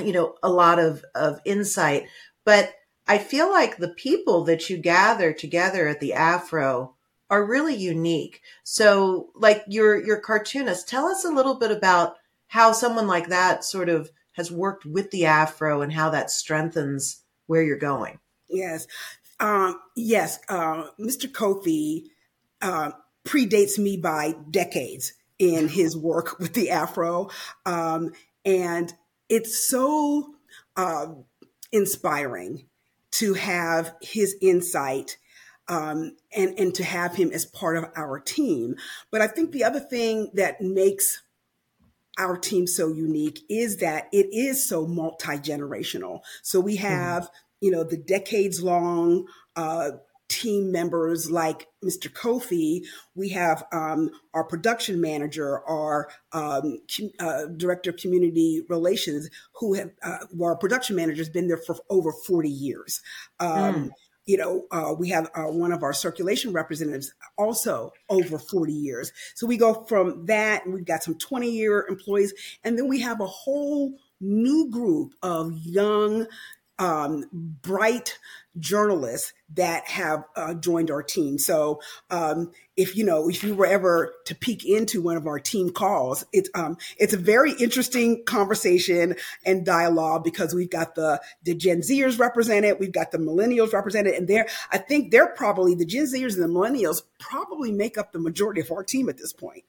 you 0.00 0.12
know 0.12 0.34
a 0.42 0.50
lot 0.50 0.78
of 0.78 1.04
of 1.14 1.40
insight, 1.44 2.06
but 2.44 2.74
I 3.06 3.18
feel 3.18 3.50
like 3.50 3.76
the 3.76 3.88
people 3.88 4.44
that 4.44 4.68
you 4.68 4.76
gather 4.76 5.32
together 5.32 5.88
at 5.88 6.00
the 6.00 6.12
Afro 6.12 6.94
are 7.30 7.44
really 7.44 7.74
unique. 7.74 8.42
So, 8.64 9.30
like 9.34 9.64
your 9.66 10.02
your 10.04 10.20
cartoonist, 10.20 10.88
tell 10.88 11.06
us 11.06 11.24
a 11.24 11.30
little 11.30 11.56
bit 11.56 11.70
about 11.70 12.16
how 12.48 12.72
someone 12.72 13.06
like 13.06 13.28
that 13.28 13.64
sort 13.64 13.88
of 13.88 14.10
has 14.32 14.50
worked 14.50 14.84
with 14.84 15.10
the 15.10 15.26
Afro 15.26 15.82
and 15.82 15.92
how 15.92 16.10
that 16.10 16.30
strengthens 16.30 17.22
where 17.46 17.62
you're 17.62 17.76
going. 17.76 18.18
Yes. 18.48 18.86
Um, 19.40 19.80
yes. 19.96 20.38
Uh, 20.48 20.88
Mr. 20.98 21.30
Kofi 21.30 22.04
uh, 22.62 22.92
predates 23.24 23.78
me 23.78 23.96
by 23.96 24.34
decades 24.50 25.12
in 25.38 25.68
his 25.68 25.96
work 25.96 26.38
with 26.38 26.54
the 26.54 26.70
Afro. 26.70 27.30
Um, 27.66 28.12
and 28.44 28.92
it's 29.28 29.68
so 29.68 30.34
uh, 30.76 31.06
inspiring 31.72 32.66
to 33.10 33.34
have 33.34 33.94
his 34.00 34.36
insight 34.40 35.18
um, 35.68 36.16
and, 36.34 36.58
and 36.58 36.74
to 36.74 36.84
have 36.84 37.14
him 37.14 37.30
as 37.32 37.44
part 37.44 37.76
of 37.76 37.86
our 37.96 38.18
team. 38.18 38.76
But 39.10 39.20
I 39.20 39.26
think 39.26 39.52
the 39.52 39.64
other 39.64 39.80
thing 39.80 40.30
that 40.34 40.60
makes 40.60 41.22
our 42.18 42.36
team 42.36 42.66
so 42.66 42.88
unique 42.88 43.40
is 43.48 43.78
that 43.78 44.08
it 44.12 44.26
is 44.32 44.68
so 44.68 44.86
multi 44.86 45.38
generational. 45.38 46.20
So 46.42 46.60
we 46.60 46.76
mm-hmm. 46.76 46.86
have 46.86 47.22
mm-hmm 47.24 47.36
you 47.60 47.70
know, 47.70 47.84
the 47.84 47.96
decades 47.96 48.62
long 48.62 49.26
uh, 49.56 49.90
team 50.28 50.70
members 50.70 51.30
like 51.30 51.66
Mr. 51.84 52.12
Kofi, 52.12 52.84
we 53.14 53.30
have 53.30 53.64
um, 53.72 54.10
our 54.34 54.44
production 54.44 55.00
manager, 55.00 55.60
our 55.66 56.08
um, 56.32 56.78
uh, 57.18 57.46
director 57.56 57.90
of 57.90 57.96
community 57.96 58.62
relations, 58.68 59.28
who 59.54 59.74
have 59.74 59.90
uh, 60.02 60.18
our 60.42 60.56
production 60.56 60.96
manager 60.96 61.18
has 61.18 61.30
been 61.30 61.48
there 61.48 61.56
for 61.56 61.76
over 61.88 62.12
40 62.12 62.48
years. 62.48 63.00
Um, 63.40 63.74
mm. 63.74 63.90
You 64.28 64.36
know, 64.36 64.66
uh, 64.70 64.94
we 64.96 65.08
have 65.08 65.30
uh, 65.34 65.44
one 65.44 65.72
of 65.72 65.82
our 65.82 65.94
circulation 65.94 66.52
representatives 66.52 67.14
also 67.38 67.92
over 68.10 68.38
40 68.38 68.74
years. 68.74 69.10
So 69.34 69.46
we 69.46 69.56
go 69.56 69.84
from 69.84 70.26
that, 70.26 70.66
and 70.66 70.74
we've 70.74 70.84
got 70.84 71.02
some 71.02 71.16
20 71.16 71.50
year 71.50 71.86
employees, 71.88 72.34
and 72.62 72.76
then 72.76 72.88
we 72.88 73.00
have 73.00 73.22
a 73.22 73.26
whole 73.26 73.94
new 74.20 74.70
group 74.70 75.14
of 75.22 75.52
young 75.64 76.26
um, 76.78 77.24
bright 77.32 78.18
journalists 78.58 79.32
that 79.54 79.86
have 79.88 80.24
uh, 80.36 80.54
joined 80.54 80.90
our 80.90 81.02
team. 81.02 81.38
So 81.38 81.80
um, 82.10 82.50
if 82.76 82.96
you 82.96 83.04
know 83.04 83.28
if 83.28 83.42
you 83.42 83.54
were 83.54 83.66
ever 83.66 84.14
to 84.26 84.34
peek 84.34 84.64
into 84.64 85.02
one 85.02 85.16
of 85.16 85.26
our 85.26 85.38
team 85.38 85.70
calls, 85.70 86.24
it's 86.32 86.50
um, 86.54 86.76
it's 86.98 87.14
a 87.14 87.18
very 87.18 87.52
interesting 87.52 88.24
conversation 88.24 89.16
and 89.44 89.64
dialogue 89.64 90.24
because 90.24 90.54
we've 90.54 90.70
got 90.70 90.94
the 90.94 91.20
the 91.44 91.54
Gen 91.54 91.80
Zers 91.80 92.18
represented, 92.18 92.78
we've 92.78 92.92
got 92.92 93.10
the 93.10 93.18
millennials 93.18 93.72
represented, 93.72 94.14
and 94.14 94.28
they're 94.28 94.48
I 94.70 94.78
think 94.78 95.10
they're 95.10 95.28
probably 95.28 95.74
the 95.74 95.86
Gen 95.86 96.04
Zers 96.04 96.34
and 96.34 96.42
the 96.42 96.58
millennials 96.58 97.02
probably 97.18 97.72
make 97.72 97.98
up 97.98 98.12
the 98.12 98.18
majority 98.18 98.60
of 98.60 98.70
our 98.70 98.84
team 98.84 99.08
at 99.08 99.18
this 99.18 99.32
point. 99.32 99.64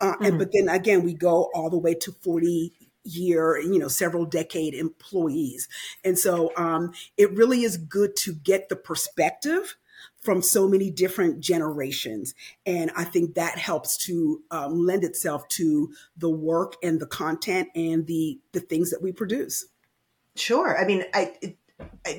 Uh, 0.00 0.12
mm-hmm. 0.12 0.24
And 0.24 0.38
but 0.38 0.50
then 0.52 0.68
again, 0.68 1.02
we 1.02 1.14
go 1.14 1.50
all 1.54 1.70
the 1.70 1.78
way 1.78 1.94
to 1.94 2.12
forty 2.12 2.72
year, 3.04 3.58
you 3.58 3.78
know, 3.78 3.88
several 3.88 4.24
decade 4.24 4.74
employees. 4.74 5.68
And 6.04 6.18
so 6.18 6.52
um, 6.56 6.92
it 7.16 7.32
really 7.32 7.62
is 7.62 7.76
good 7.76 8.16
to 8.16 8.34
get 8.34 8.68
the 8.68 8.76
perspective 8.76 9.76
from 10.20 10.40
so 10.40 10.66
many 10.66 10.90
different 10.90 11.40
generations. 11.40 12.34
And 12.64 12.90
I 12.96 13.04
think 13.04 13.34
that 13.34 13.58
helps 13.58 13.96
to 14.06 14.42
um, 14.50 14.86
lend 14.86 15.04
itself 15.04 15.46
to 15.48 15.92
the 16.16 16.30
work 16.30 16.76
and 16.82 16.98
the 16.98 17.06
content 17.06 17.68
and 17.74 18.06
the, 18.06 18.40
the 18.52 18.60
things 18.60 18.90
that 18.90 19.02
we 19.02 19.12
produce. 19.12 19.66
Sure. 20.34 20.76
I 20.78 20.86
mean, 20.86 21.04
I, 21.12 21.32
it, 21.42 21.58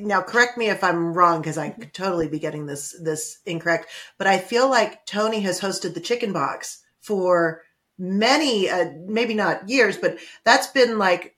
now 0.02 0.22
correct 0.22 0.58
me 0.58 0.70
if 0.70 0.84
I'm 0.84 1.14
wrong 1.14 1.42
because 1.42 1.58
I 1.58 1.70
could 1.70 1.94
totally 1.94 2.28
be 2.28 2.40
getting 2.40 2.66
this 2.66 2.96
this 3.02 3.40
incorrect, 3.46 3.88
but 4.18 4.28
I 4.28 4.38
feel 4.38 4.70
like 4.70 5.06
Toni 5.06 5.42
has 5.42 5.62
hosted 5.62 5.94
the 5.94 6.00
Chicken 6.00 6.34
Box 6.34 6.84
for 7.02 7.62
many, 7.98 8.70
uh, 8.70 8.92
maybe 9.06 9.34
not 9.34 9.70
years, 9.70 9.98
but 9.98 10.18
that's 10.44 10.68
been 10.68 10.98
like, 10.98 11.36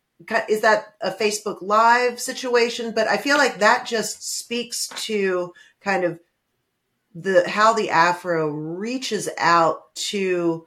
is 0.49 0.61
that 0.61 0.95
a 1.01 1.11
Facebook 1.11 1.57
Live 1.61 2.19
situation? 2.19 2.91
But 2.91 3.07
I 3.07 3.17
feel 3.17 3.37
like 3.37 3.59
that 3.59 3.85
just 3.85 4.37
speaks 4.37 4.87
to 5.05 5.53
kind 5.81 6.03
of 6.03 6.19
the 7.13 7.47
how 7.47 7.73
the 7.73 7.89
Afro 7.89 8.47
reaches 8.47 9.29
out 9.37 9.93
to 9.95 10.65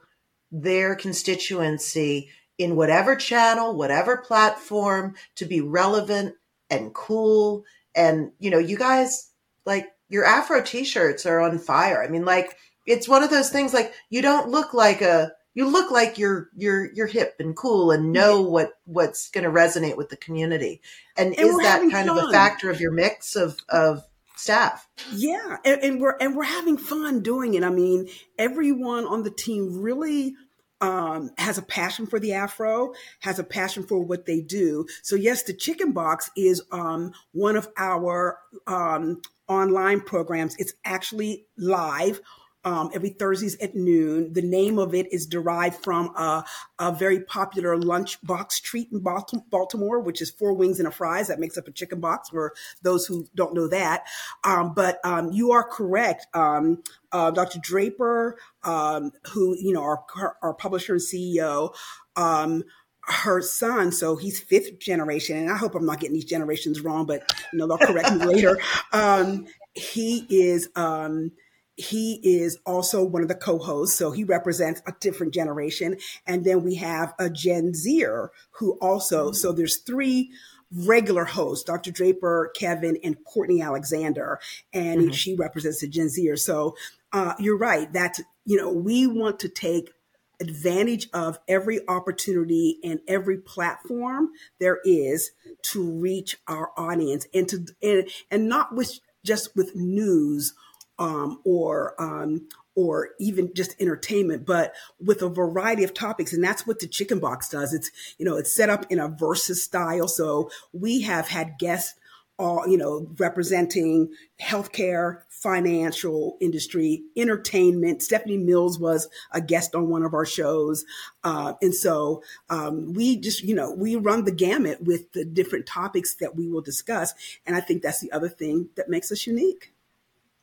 their 0.51 0.95
constituency 0.95 2.29
in 2.57 2.75
whatever 2.75 3.15
channel, 3.15 3.75
whatever 3.75 4.17
platform 4.17 5.15
to 5.35 5.45
be 5.45 5.61
relevant 5.61 6.35
and 6.69 6.93
cool. 6.93 7.65
And, 7.95 8.31
you 8.39 8.49
know, 8.51 8.59
you 8.59 8.77
guys 8.77 9.31
like 9.65 9.87
your 10.09 10.25
Afro 10.25 10.61
t 10.61 10.83
shirts 10.83 11.25
are 11.25 11.39
on 11.39 11.57
fire. 11.57 12.03
I 12.03 12.07
mean, 12.07 12.25
like, 12.25 12.57
it's 12.85 13.07
one 13.07 13.23
of 13.23 13.29
those 13.29 13.49
things 13.49 13.73
like 13.73 13.93
you 14.09 14.21
don't 14.21 14.49
look 14.49 14.73
like 14.73 15.01
a 15.01 15.31
you 15.53 15.67
look 15.67 15.91
like 15.91 16.17
you're 16.17 16.49
you're 16.55 16.91
you're 16.93 17.07
hip 17.07 17.35
and 17.39 17.55
cool 17.55 17.91
and 17.91 18.11
know 18.11 18.41
what 18.41 18.73
what's 18.85 19.29
going 19.29 19.43
to 19.43 19.49
resonate 19.49 19.97
with 19.97 20.09
the 20.09 20.17
community. 20.17 20.81
And, 21.17 21.37
and 21.37 21.39
is 21.39 21.57
that 21.57 21.79
kind 21.91 22.07
fun. 22.07 22.17
of 22.17 22.29
a 22.29 22.31
factor 22.31 22.69
of 22.69 22.79
your 22.79 22.91
mix 22.91 23.35
of 23.35 23.57
of 23.69 24.03
staff? 24.37 24.87
Yeah 25.13 25.57
and, 25.65 25.81
and, 25.81 26.01
we're 26.01 26.15
and 26.19 26.35
we're 26.35 26.43
having 26.43 26.77
fun 26.77 27.21
doing 27.21 27.53
it. 27.55 27.63
I 27.63 27.69
mean 27.69 28.09
everyone 28.37 29.05
on 29.05 29.23
the 29.23 29.31
team 29.31 29.81
really 29.81 30.35
um, 30.79 31.29
has 31.37 31.59
a 31.59 31.61
passion 31.61 32.07
for 32.07 32.19
the 32.19 32.33
afro 32.33 32.93
has 33.19 33.37
a 33.37 33.43
passion 33.43 33.83
for 33.83 33.99
what 33.99 34.25
they 34.25 34.41
do. 34.41 34.87
So 35.03 35.15
yes 35.15 35.43
the 35.43 35.53
chicken 35.53 35.91
box 35.91 36.31
is 36.37 36.61
um, 36.71 37.11
one 37.33 37.57
of 37.57 37.67
our 37.77 38.39
um, 38.67 39.21
online 39.49 39.99
programs. 39.99 40.55
It's 40.57 40.73
actually 40.85 41.45
live 41.57 42.21
um, 42.63 42.91
every 42.93 43.09
Thursdays 43.09 43.57
at 43.57 43.75
noon. 43.75 44.33
The 44.33 44.41
name 44.41 44.77
of 44.77 44.93
it 44.93 45.11
is 45.11 45.25
derived 45.25 45.83
from 45.83 46.15
a, 46.15 46.45
a 46.79 46.91
very 46.91 47.21
popular 47.21 47.77
lunchbox 47.77 48.61
treat 48.61 48.89
in 48.91 48.99
Baltimore, 48.99 49.99
which 49.99 50.21
is 50.21 50.29
four 50.31 50.53
wings 50.53 50.79
and 50.79 50.87
a 50.87 50.91
fries. 50.91 51.27
That 51.27 51.39
makes 51.39 51.57
up 51.57 51.67
a 51.67 51.71
chicken 51.71 51.99
box 51.99 52.29
for 52.29 52.53
those 52.81 53.05
who 53.05 53.27
don't 53.35 53.53
know 53.53 53.67
that. 53.67 54.05
Um, 54.43 54.73
but 54.73 54.99
um, 55.03 55.31
you 55.31 55.51
are 55.51 55.63
correct. 55.63 56.27
Um, 56.33 56.83
uh, 57.11 57.31
Dr. 57.31 57.59
Draper, 57.59 58.37
um, 58.63 59.11
who, 59.31 59.55
you 59.57 59.73
know, 59.73 59.83
our, 59.83 60.03
our 60.41 60.53
publisher 60.53 60.93
and 60.93 61.01
CEO, 61.01 61.73
um, 62.15 62.63
her 63.03 63.41
son, 63.41 63.91
so 63.91 64.15
he's 64.15 64.39
fifth 64.39 64.79
generation, 64.79 65.35
and 65.37 65.49
I 65.49 65.57
hope 65.57 65.73
I'm 65.75 65.85
not 65.85 65.99
getting 65.99 66.13
these 66.13 66.25
generations 66.25 66.81
wrong, 66.81 67.05
but 67.05 67.33
you 67.51 67.57
know 67.57 67.67
they'll 67.67 67.77
correct 67.77 68.11
me 68.13 68.25
later. 68.25 68.59
Um, 68.93 69.47
he 69.73 70.27
is 70.29 70.69
um, 70.75 71.31
he 71.81 72.19
is 72.23 72.57
also 72.65 73.03
one 73.03 73.21
of 73.21 73.27
the 73.27 73.35
co-hosts, 73.35 73.97
so 73.97 74.11
he 74.11 74.23
represents 74.23 74.81
a 74.85 74.93
different 74.99 75.33
generation. 75.33 75.97
And 76.25 76.45
then 76.45 76.63
we 76.63 76.75
have 76.75 77.13
a 77.19 77.29
Gen 77.29 77.73
Zer 77.73 78.31
who 78.51 78.77
also, 78.81 79.27
mm-hmm. 79.27 79.35
so 79.35 79.51
there's 79.51 79.77
three 79.77 80.31
regular 80.73 81.25
hosts, 81.25 81.65
Dr. 81.65 81.91
Draper, 81.91 82.51
Kevin, 82.55 82.97
and 83.03 83.17
Courtney 83.25 83.61
Alexander, 83.61 84.39
and 84.73 85.01
mm-hmm. 85.01 85.11
she 85.11 85.35
represents 85.35 85.81
the 85.81 85.87
Gen 85.87 86.09
Zer. 86.09 86.37
So 86.37 86.75
uh, 87.11 87.33
you're 87.39 87.57
right. 87.57 87.91
That's 87.91 88.21
you 88.45 88.57
know 88.57 88.71
we 88.71 89.07
want 89.07 89.39
to 89.39 89.49
take 89.49 89.91
advantage 90.39 91.07
of 91.13 91.37
every 91.47 91.87
opportunity 91.87 92.79
and 92.83 92.99
every 93.07 93.37
platform 93.37 94.29
there 94.59 94.79
is 94.83 95.31
to 95.61 95.87
reach 95.87 96.37
our 96.47 96.71
audience 96.75 97.27
and 97.33 97.47
to 97.47 97.65
and, 97.83 98.09
and 98.31 98.49
not 98.49 98.73
with 98.75 98.99
just 99.23 99.55
with 99.55 99.75
news 99.75 100.55
um, 100.99 101.39
or 101.43 101.95
um, 102.01 102.47
or 102.75 103.09
even 103.19 103.51
just 103.53 103.75
entertainment, 103.81 104.45
but 104.45 104.73
with 104.99 105.21
a 105.21 105.29
variety 105.29 105.83
of 105.83 105.93
topics. 105.93 106.33
And 106.33 106.43
that's 106.43 106.65
what 106.65 106.79
the 106.79 106.87
chicken 106.87 107.19
box 107.19 107.49
does. 107.49 107.73
It's, 107.73 107.91
you 108.17 108.25
know, 108.25 108.37
it's 108.37 108.51
set 108.51 108.69
up 108.69 108.85
in 108.89 108.99
a 108.99 109.09
versus 109.09 109.61
style. 109.61 110.07
So 110.07 110.49
we 110.71 111.01
have 111.01 111.27
had 111.27 111.59
guests 111.59 111.95
all, 112.39 112.67
you 112.67 112.77
know, 112.77 113.07
representing 113.19 114.09
healthcare, 114.41 115.19
financial 115.29 116.37
industry, 116.41 117.03
entertainment. 117.15 118.01
Stephanie 118.01 118.37
Mills 118.37 118.79
was 118.79 119.09
a 119.31 119.39
guest 119.39 119.75
on 119.75 119.89
one 119.89 120.01
of 120.01 120.15
our 120.15 120.25
shows. 120.25 120.83
Uh, 121.23 121.53
and 121.61 121.75
so 121.75 122.23
um, 122.49 122.93
we 122.93 123.15
just, 123.17 123.43
you 123.43 123.53
know, 123.53 123.71
we 123.71 123.95
run 123.95 124.23
the 124.23 124.31
gamut 124.31 124.81
with 124.81 125.11
the 125.11 125.23
different 125.23 125.67
topics 125.67 126.15
that 126.15 126.35
we 126.35 126.47
will 126.47 126.61
discuss. 126.61 127.13
And 127.45 127.55
I 127.55 127.59
think 127.59 127.83
that's 127.83 127.99
the 127.99 128.11
other 128.11 128.29
thing 128.29 128.69
that 128.75 128.89
makes 128.89 129.11
us 129.11 129.27
unique. 129.27 129.70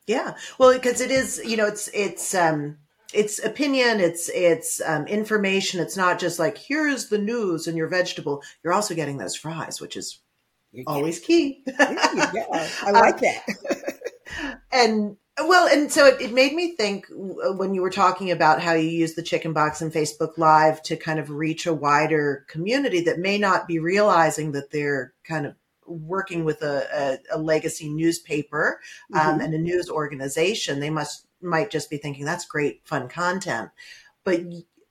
Yeah. 0.08 0.34
Well, 0.56 0.72
because 0.72 1.00
it 1.02 1.10
is, 1.10 1.40
you 1.44 1.56
know, 1.56 1.66
it's, 1.66 1.88
it's, 1.92 2.34
um, 2.34 2.78
it's 3.12 3.44
opinion, 3.44 4.00
it's, 4.00 4.30
it's, 4.30 4.80
um, 4.80 5.06
information. 5.06 5.80
It's 5.80 5.96
not 5.96 6.18
just 6.18 6.38
like, 6.38 6.56
here's 6.56 7.10
the 7.10 7.18
news 7.18 7.66
and 7.66 7.76
your 7.76 7.88
vegetable. 7.88 8.42
You're 8.64 8.72
also 8.72 8.94
getting 8.94 9.18
those 9.18 9.36
fries, 9.36 9.80
which 9.80 9.96
is 9.96 10.20
always 10.86 11.20
key. 11.20 11.62
yeah, 11.66 12.68
I 12.82 12.90
like 12.92 13.20
that. 13.20 14.00
and, 14.72 15.18
well, 15.40 15.68
and 15.68 15.92
so 15.92 16.06
it, 16.06 16.20
it, 16.20 16.32
made 16.32 16.54
me 16.54 16.74
think 16.74 17.06
when 17.10 17.74
you 17.74 17.82
were 17.82 17.90
talking 17.90 18.30
about 18.30 18.62
how 18.62 18.72
you 18.72 18.88
use 18.88 19.14
the 19.14 19.22
chicken 19.22 19.52
box 19.52 19.82
and 19.82 19.92
Facebook 19.92 20.38
Live 20.38 20.82
to 20.84 20.96
kind 20.96 21.18
of 21.18 21.30
reach 21.30 21.66
a 21.66 21.74
wider 21.74 22.46
community 22.48 23.02
that 23.02 23.18
may 23.18 23.38
not 23.38 23.68
be 23.68 23.78
realizing 23.78 24.52
that 24.52 24.70
they're 24.70 25.12
kind 25.22 25.46
of 25.46 25.54
working 25.88 26.44
with 26.44 26.62
a, 26.62 27.18
a, 27.32 27.36
a 27.36 27.38
legacy 27.38 27.88
newspaper 27.88 28.80
um, 29.14 29.20
mm-hmm. 29.20 29.40
and 29.40 29.54
a 29.54 29.58
news 29.58 29.90
organization, 29.90 30.80
they 30.80 30.90
must 30.90 31.26
might 31.40 31.70
just 31.70 31.88
be 31.88 31.98
thinking 31.98 32.24
that's 32.24 32.46
great, 32.46 32.80
fun 32.84 33.08
content. 33.08 33.70
But 34.24 34.40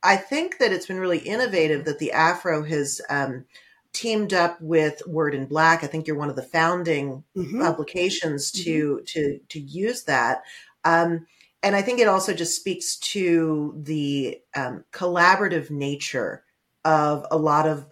I 0.04 0.16
think 0.16 0.60
that 0.60 0.72
it's 0.72 0.86
been 0.88 1.00
really 1.00 1.20
innovative 1.20 1.86
that 1.86 2.00
the 2.00 2.12
Afro 2.14 2.64
has 2.64 3.02
um, 3.10 3.46
teamed 3.94 4.34
up 4.34 4.62
with 4.62 5.02
Word 5.08 5.36
in 5.36 5.46
Black. 5.46 5.84
I 5.84 5.88
think 5.88 6.08
you're 6.08 6.18
one 6.18 6.30
of 6.30 6.36
the 6.36 6.44
founding 6.44 7.24
mm-hmm. 7.36 7.62
publications 7.62 8.52
to 8.52 8.98
mm-hmm. 8.98 9.06
to 9.06 9.40
to 9.50 9.60
use 9.60 10.04
that. 10.04 10.44
Um, 10.84 11.26
and 11.64 11.76
I 11.76 11.82
think 11.82 12.00
it 12.00 12.08
also 12.08 12.34
just 12.34 12.56
speaks 12.56 12.98
to 12.98 13.74
the 13.78 14.40
um, 14.56 14.86
collaborative 14.94 15.70
nature 15.72 16.44
of 16.86 17.26
a 17.32 17.38
lot 17.38 17.68
of 17.68 17.88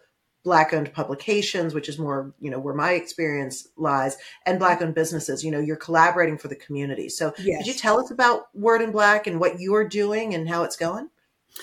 black 0.46 0.74
owned 0.74 0.94
publications 0.94 1.74
which 1.74 1.90
is 1.90 1.98
more 1.98 2.32
you 2.40 2.52
know 2.52 2.60
where 2.60 2.74
my 2.74 2.92
experience 2.92 3.68
lies 3.76 4.16
and 4.46 4.60
black 4.60 4.82
owned 4.82 4.94
businesses 4.94 5.44
you 5.44 5.52
know 5.52 5.60
you're 5.60 5.76
collaborating 5.76 6.38
for 6.38 6.48
the 6.48 6.56
community 6.56 7.10
so 7.10 7.34
yes. 7.40 7.58
could 7.58 7.68
you 7.68 7.74
tell 7.74 8.00
us 8.00 8.12
about 8.12 8.48
word 8.56 8.82
in 8.82 8.92
black 8.92 9.26
and 9.26 9.40
what 9.40 9.60
you're 9.60 9.88
doing 9.88 10.36
and 10.36 10.48
how 10.48 10.64
it's 10.64 10.78
going 10.78 11.10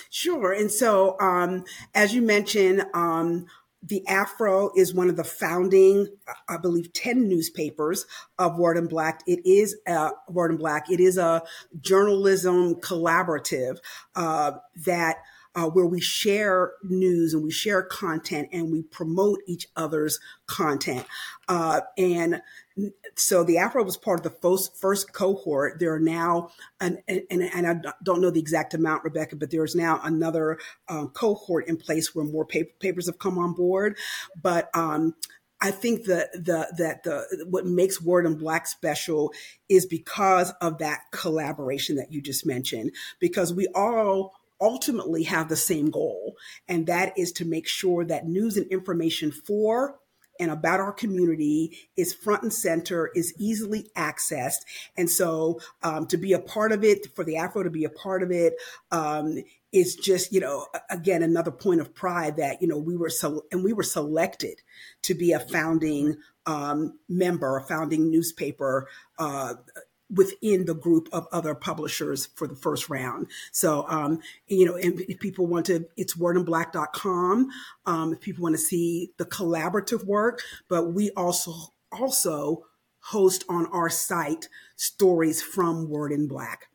sure 0.09 0.51
and 0.51 0.69
so 0.69 1.17
um, 1.21 1.63
as 1.95 2.13
you 2.13 2.21
mentioned 2.21 2.85
um, 2.93 3.47
the 3.85 4.07
Afro 4.07 4.71
is 4.77 4.93
one 4.93 5.09
of 5.09 5.17
the 5.17 5.25
founding, 5.25 6.07
I 6.47 6.55
believe, 6.55 6.93
10 6.93 7.27
newspapers 7.27 8.05
of 8.39 8.57
Word 8.57 8.77
in 8.77 8.87
Black. 8.87 9.21
It 9.27 9.45
is 9.45 9.75
uh, 9.85 10.11
Word 10.29 10.51
in 10.51 10.57
Black. 10.57 10.89
It 10.89 11.01
is 11.01 11.17
a 11.17 11.43
journalism 11.81 12.75
collaborative 12.75 13.79
uh, 14.15 14.53
that 14.85 15.17
uh, 15.55 15.67
where 15.67 15.85
we 15.85 16.01
share 16.01 16.73
news 16.83 17.33
and 17.33 17.43
we 17.43 17.51
share 17.51 17.83
content 17.83 18.49
and 18.51 18.71
we 18.71 18.81
promote 18.81 19.39
each 19.47 19.67
other's 19.75 20.19
content. 20.47 21.05
Uh, 21.47 21.81
and 21.97 22.41
so 23.15 23.43
the 23.43 23.59
Afro 23.59 23.83
was 23.83 23.97
part 23.97 24.19
of 24.19 24.23
the 24.23 24.37
first, 24.41 24.75
first 24.75 25.13
cohort. 25.13 25.79
There 25.79 25.93
are 25.93 25.99
now, 25.99 26.49
and, 26.79 26.99
and, 27.07 27.23
and, 27.29 27.67
I 27.67 27.91
don't 28.03 28.21
know 28.21 28.31
the 28.31 28.39
exact 28.39 28.73
amount, 28.73 29.03
Rebecca, 29.03 29.35
but 29.35 29.51
there 29.51 29.63
is 29.63 29.75
now 29.75 29.99
another 30.03 30.57
um, 30.89 31.09
cohort 31.09 31.67
in 31.67 31.77
place 31.77 32.15
where 32.15 32.25
more 32.25 32.45
paper, 32.45 32.71
papers 32.79 33.05
have 33.05 33.19
come 33.19 33.37
on 33.37 33.53
board. 33.53 33.97
But 34.41 34.69
um, 34.73 35.13
I 35.61 35.71
think 35.71 36.05
that 36.05 36.33
the 36.33 36.67
that 36.77 37.03
the 37.03 37.45
what 37.49 37.65
makes 37.65 38.01
Word 38.01 38.25
in 38.25 38.35
Black 38.35 38.67
special 38.67 39.31
is 39.69 39.85
because 39.85 40.51
of 40.59 40.79
that 40.79 41.03
collaboration 41.11 41.95
that 41.97 42.11
you 42.11 42.21
just 42.21 42.45
mentioned. 42.45 42.91
Because 43.19 43.53
we 43.53 43.67
all 43.73 44.33
ultimately 44.63 45.23
have 45.23 45.49
the 45.49 45.55
same 45.55 45.91
goal, 45.91 46.35
and 46.67 46.87
that 46.87 47.17
is 47.17 47.31
to 47.33 47.45
make 47.45 47.67
sure 47.67 48.05
that 48.05 48.27
news 48.27 48.57
and 48.57 48.65
information 48.71 49.31
for 49.31 49.99
and 50.39 50.49
about 50.49 50.79
our 50.79 50.91
community 50.93 51.77
is 51.95 52.13
front 52.13 52.43
and 52.43 52.53
center, 52.53 53.11
is 53.13 53.33
easily 53.37 53.91
accessed. 53.95 54.61
And 54.97 55.09
so 55.09 55.59
um, 55.83 56.07
to 56.07 56.17
be 56.17 56.33
a 56.33 56.39
part 56.39 56.71
of 56.71 56.83
it, 56.83 57.15
for 57.15 57.23
the 57.23 57.37
Afro 57.37 57.63
to 57.63 57.69
be 57.69 57.83
a 57.83 57.89
part 57.89 58.23
of 58.23 58.31
it, 58.31 58.53
um, 58.91 59.43
is 59.71 59.95
just, 59.95 60.31
you 60.31 60.39
know, 60.39 60.67
again, 60.89 61.23
another 61.23 61.51
point 61.51 61.81
of 61.81 61.93
pride 61.93 62.37
that, 62.37 62.61
you 62.61 62.67
know, 62.67 62.77
we 62.77 62.95
were 62.95 63.09
so, 63.09 63.45
and 63.51 63.63
we 63.63 63.73
were 63.73 63.83
selected 63.83 64.61
to 65.03 65.13
be 65.13 65.31
a 65.33 65.39
founding 65.39 66.15
um, 66.45 66.97
member, 67.07 67.57
a 67.57 67.63
founding 67.63 68.09
newspaper 68.09 68.87
uh, 69.19 69.53
within 70.09 70.65
the 70.65 70.75
group 70.75 71.09
of 71.11 71.27
other 71.31 71.55
publishers 71.55 72.27
for 72.35 72.47
the 72.47 72.55
first 72.55 72.89
round. 72.89 73.27
So, 73.51 73.85
um, 73.87 74.19
you 74.47 74.65
know, 74.65 74.75
and 74.75 74.99
if 75.01 75.19
people 75.19 75.47
want 75.47 75.65
to, 75.67 75.87
it's 75.97 76.15
wordinblack.com. 76.15 77.49
Um, 77.85 78.13
if 78.13 78.19
people 78.21 78.43
want 78.43 78.55
to 78.55 78.61
see 78.61 79.11
the 79.17 79.25
collaborative 79.25 80.05
work, 80.05 80.41
but 80.67 80.93
we 80.93 81.11
also, 81.11 81.53
also 81.91 82.65
host 82.99 83.43
on 83.49 83.65
our 83.67 83.89
site 83.89 84.47
stories 84.75 85.41
from 85.41 85.89
Word 85.89 86.11
in 86.11 86.27
Black. 86.27 86.67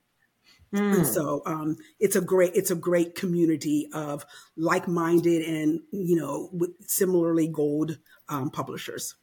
Mm. 0.74 0.96
And 0.98 1.06
so 1.06 1.42
um, 1.46 1.78
it's 1.98 2.16
a 2.16 2.20
great 2.20 2.54
it's 2.54 2.70
a 2.70 2.74
great 2.74 3.14
community 3.14 3.88
of 3.94 4.26
like-minded 4.56 5.42
and 5.42 5.80
you 5.92 6.16
know 6.16 6.50
with 6.52 6.72
similarly 6.86 7.48
gold 7.48 7.98
um, 8.28 8.50
publishers. 8.50 9.14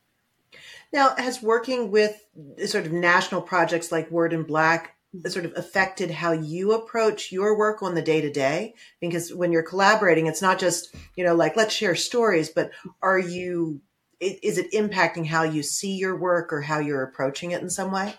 Now, 0.95 1.13
has 1.17 1.41
working 1.41 1.91
with 1.91 2.25
sort 2.67 2.85
of 2.85 2.93
national 2.93 3.41
projects 3.41 3.91
like 3.91 4.09
Word 4.09 4.31
in 4.31 4.43
Black 4.43 4.95
sort 5.27 5.43
of 5.43 5.51
affected 5.57 6.09
how 6.09 6.31
you 6.31 6.71
approach 6.71 7.33
your 7.33 7.57
work 7.57 7.83
on 7.83 7.95
the 7.95 8.01
day 8.01 8.21
to 8.21 8.31
day? 8.31 8.75
Because 9.01 9.33
when 9.33 9.51
you're 9.51 9.61
collaborating, 9.61 10.27
it's 10.27 10.41
not 10.41 10.57
just, 10.57 10.95
you 11.17 11.25
know, 11.25 11.35
like 11.35 11.57
let's 11.57 11.73
share 11.73 11.95
stories, 11.95 12.47
but 12.47 12.71
are 13.01 13.19
you, 13.19 13.81
is 14.21 14.57
it 14.57 14.71
impacting 14.71 15.25
how 15.25 15.43
you 15.43 15.63
see 15.63 15.97
your 15.97 16.15
work 16.15 16.53
or 16.53 16.61
how 16.61 16.79
you're 16.79 17.03
approaching 17.03 17.51
it 17.51 17.61
in 17.61 17.69
some 17.69 17.91
way? 17.91 18.15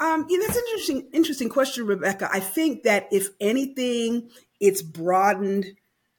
Um, 0.00 0.26
yeah, 0.28 0.38
that's 0.40 0.56
an 0.56 0.64
interesting, 0.70 1.08
interesting 1.12 1.48
question, 1.48 1.86
Rebecca. 1.86 2.28
I 2.32 2.40
think 2.40 2.82
that 2.82 3.06
if 3.12 3.28
anything, 3.40 4.30
it's 4.58 4.82
broadened 4.82 5.66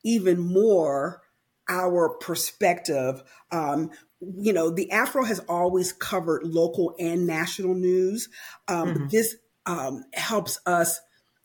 even 0.06 0.40
more 0.40 1.24
our 1.68 2.08
perspective. 2.08 3.22
Um, 3.52 3.92
you 4.22 4.54
know, 4.54 4.70
the 4.70 4.92
Afro 4.92 5.24
has 5.24 5.40
always 5.50 5.94
covered 5.94 6.44
local 6.44 6.96
and 7.00 7.26
national 7.26 7.74
news. 7.74 8.30
Um, 8.68 8.88
mm-hmm. 8.88 9.08
This 9.08 9.36
um, 9.66 10.04
helps 10.14 10.60
us 10.66 11.00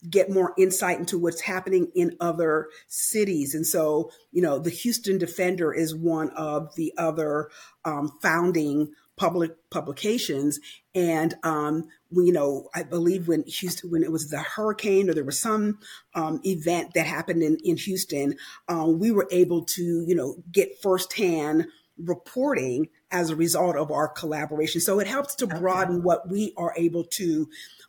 get 0.09 0.31
more 0.31 0.53
insight 0.59 0.99
into 0.99 1.19
what's 1.19 1.41
happening 1.41 1.91
in 1.95 2.17
other 2.21 2.69
cities. 2.87 3.55
And 3.55 3.67
so, 3.67 4.11
you 4.31 4.43
know, 4.43 4.59
the 4.59 4.71
Houston 4.71 5.19
Defender 5.19 5.73
is 5.73 5.95
one 5.95 6.31
of 6.31 6.75
the 6.77 6.93
other 6.97 7.51
um, 7.85 8.13
founding 8.23 8.93
public 9.17 9.53
publications. 9.71 10.61
And 10.95 11.35
um, 11.43 11.89
we, 12.11 12.27
you 12.27 12.33
know, 12.33 12.69
I 12.75 12.83
believe 12.83 13.27
when 13.27 13.43
Houston, 13.45 13.91
when 13.91 14.03
it 14.03 14.13
was 14.13 14.29
the 14.29 14.39
hurricane 14.39 15.09
or 15.09 15.15
there 15.15 15.25
was 15.25 15.41
some 15.41 15.79
um, 16.15 16.41
event 16.45 16.93
that 16.95 17.07
happened 17.07 17.43
in, 17.43 17.57
in 17.65 17.79
Houston, 17.79 18.37
um, 18.69 18.99
we 18.99 19.11
were 19.11 19.27
able 19.31 19.65
to, 19.65 20.05
you 20.07 20.15
know, 20.15 20.37
get 20.53 20.81
firsthand 20.83 21.67
reporting 21.99 22.89
as 23.11 23.31
a 23.31 23.37
result 23.37 23.77
of 23.77 23.91
our 23.91 24.09
collaboration. 24.09 24.81
So 24.81 24.99
it 25.01 25.07
helps 25.07 25.35
to 25.37 25.47
broaden 25.47 25.97
okay. 25.97 26.05
what 26.05 26.29
we 26.29 26.53
are 26.57 26.75
able 26.77 27.05
to 27.05 27.49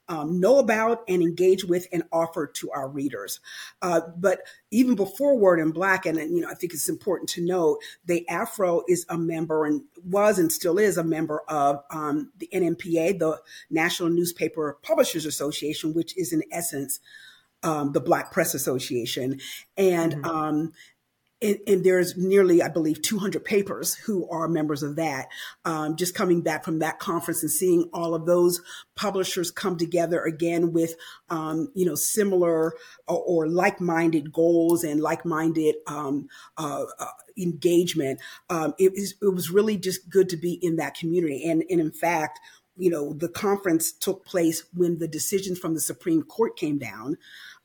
um, 0.10 0.40
know 0.40 0.60
about 0.60 1.04
and 1.08 1.22
engage 1.22 1.66
with 1.66 1.88
and 1.92 2.04
offer 2.12 2.48
to 2.48 2.72
our 2.72 2.88
readers. 2.88 3.40
Uh, 3.82 4.02
but 4.16 4.42
even 4.72 4.96
before 4.96 5.38
Word 5.38 5.60
in 5.60 5.72
Black, 5.72 6.06
and 6.06 6.18
you 6.18 6.42
know, 6.42 6.50
I 6.50 6.54
think 6.54 6.74
it's 6.74 6.88
important 6.88 7.30
to 7.32 7.42
note, 7.42 7.80
the 8.06 8.28
Afro 8.30 8.84
is 8.88 9.06
a 9.10 9.18
member 9.18 9.66
and 9.66 9.84
was 10.06 10.40
and 10.40 10.52
still 10.52 10.78
is 10.78 10.98
a 10.98 11.04
member 11.04 11.42
of 11.50 11.84
um, 11.90 12.32
the 12.38 12.50
NNPA, 12.54 13.20
the 13.20 13.42
National 13.70 14.10
Newspaper 14.10 14.78
Publishers 14.82 15.26
Association, 15.26 15.94
which 15.94 16.18
is 16.18 16.32
in 16.32 16.44
essence 16.52 17.00
um, 17.64 17.92
the 17.92 18.02
Black 18.02 18.32
Press 18.32 18.54
Association, 18.54 19.40
and 19.76 20.14
mm-hmm. 20.14 20.26
um, 20.26 20.74
and, 21.42 21.58
and, 21.68 21.84
there's 21.84 22.18
nearly, 22.18 22.64
I 22.64 22.68
believe, 22.68 23.02
200 23.02 23.46
papers 23.46 23.94
who 23.94 24.28
are 24.30 24.48
members 24.48 24.82
of 24.82 24.96
that. 24.96 25.28
Um, 25.66 25.96
just 25.96 26.16
coming 26.16 26.42
back 26.42 26.66
from 26.66 26.80
that 26.80 27.00
conference 27.00 27.44
and 27.44 27.52
seeing 27.52 27.90
all 27.94 28.16
of 28.16 28.26
those 28.26 28.62
publishers 28.96 29.52
come 29.52 29.78
together 29.78 30.22
again 30.24 30.74
with, 30.74 30.96
um, 31.30 31.72
you 31.76 31.86
know, 31.86 31.96
similar 31.96 32.74
or, 33.08 33.24
or, 33.24 33.48
like-minded 33.48 34.32
goals 34.34 34.84
and 34.84 35.00
like-minded 35.00 35.76
um, 35.86 36.28
uh, 36.58 36.86
uh, 37.00 37.06
engagement. 37.38 38.20
Um, 38.50 38.74
it, 38.80 38.94
is, 38.96 39.16
it 39.22 39.34
was 39.34 39.52
really 39.52 39.78
just 39.78 40.10
good 40.10 40.30
to 40.30 40.38
be 40.38 40.54
in 40.54 40.78
that 40.78 40.96
community. 40.96 41.48
And, 41.48 41.64
and 41.70 41.80
in 41.80 41.92
fact, 41.92 42.40
you 42.78 42.90
know, 42.90 43.14
the 43.14 43.30
conference 43.30 43.92
took 43.92 44.26
place 44.26 44.64
when 44.74 44.98
the 45.00 45.08
decisions 45.08 45.60
from 45.60 45.74
the 45.74 45.82
Supreme 45.82 46.24
Court 46.24 46.58
came 46.58 46.78
down 46.78 47.18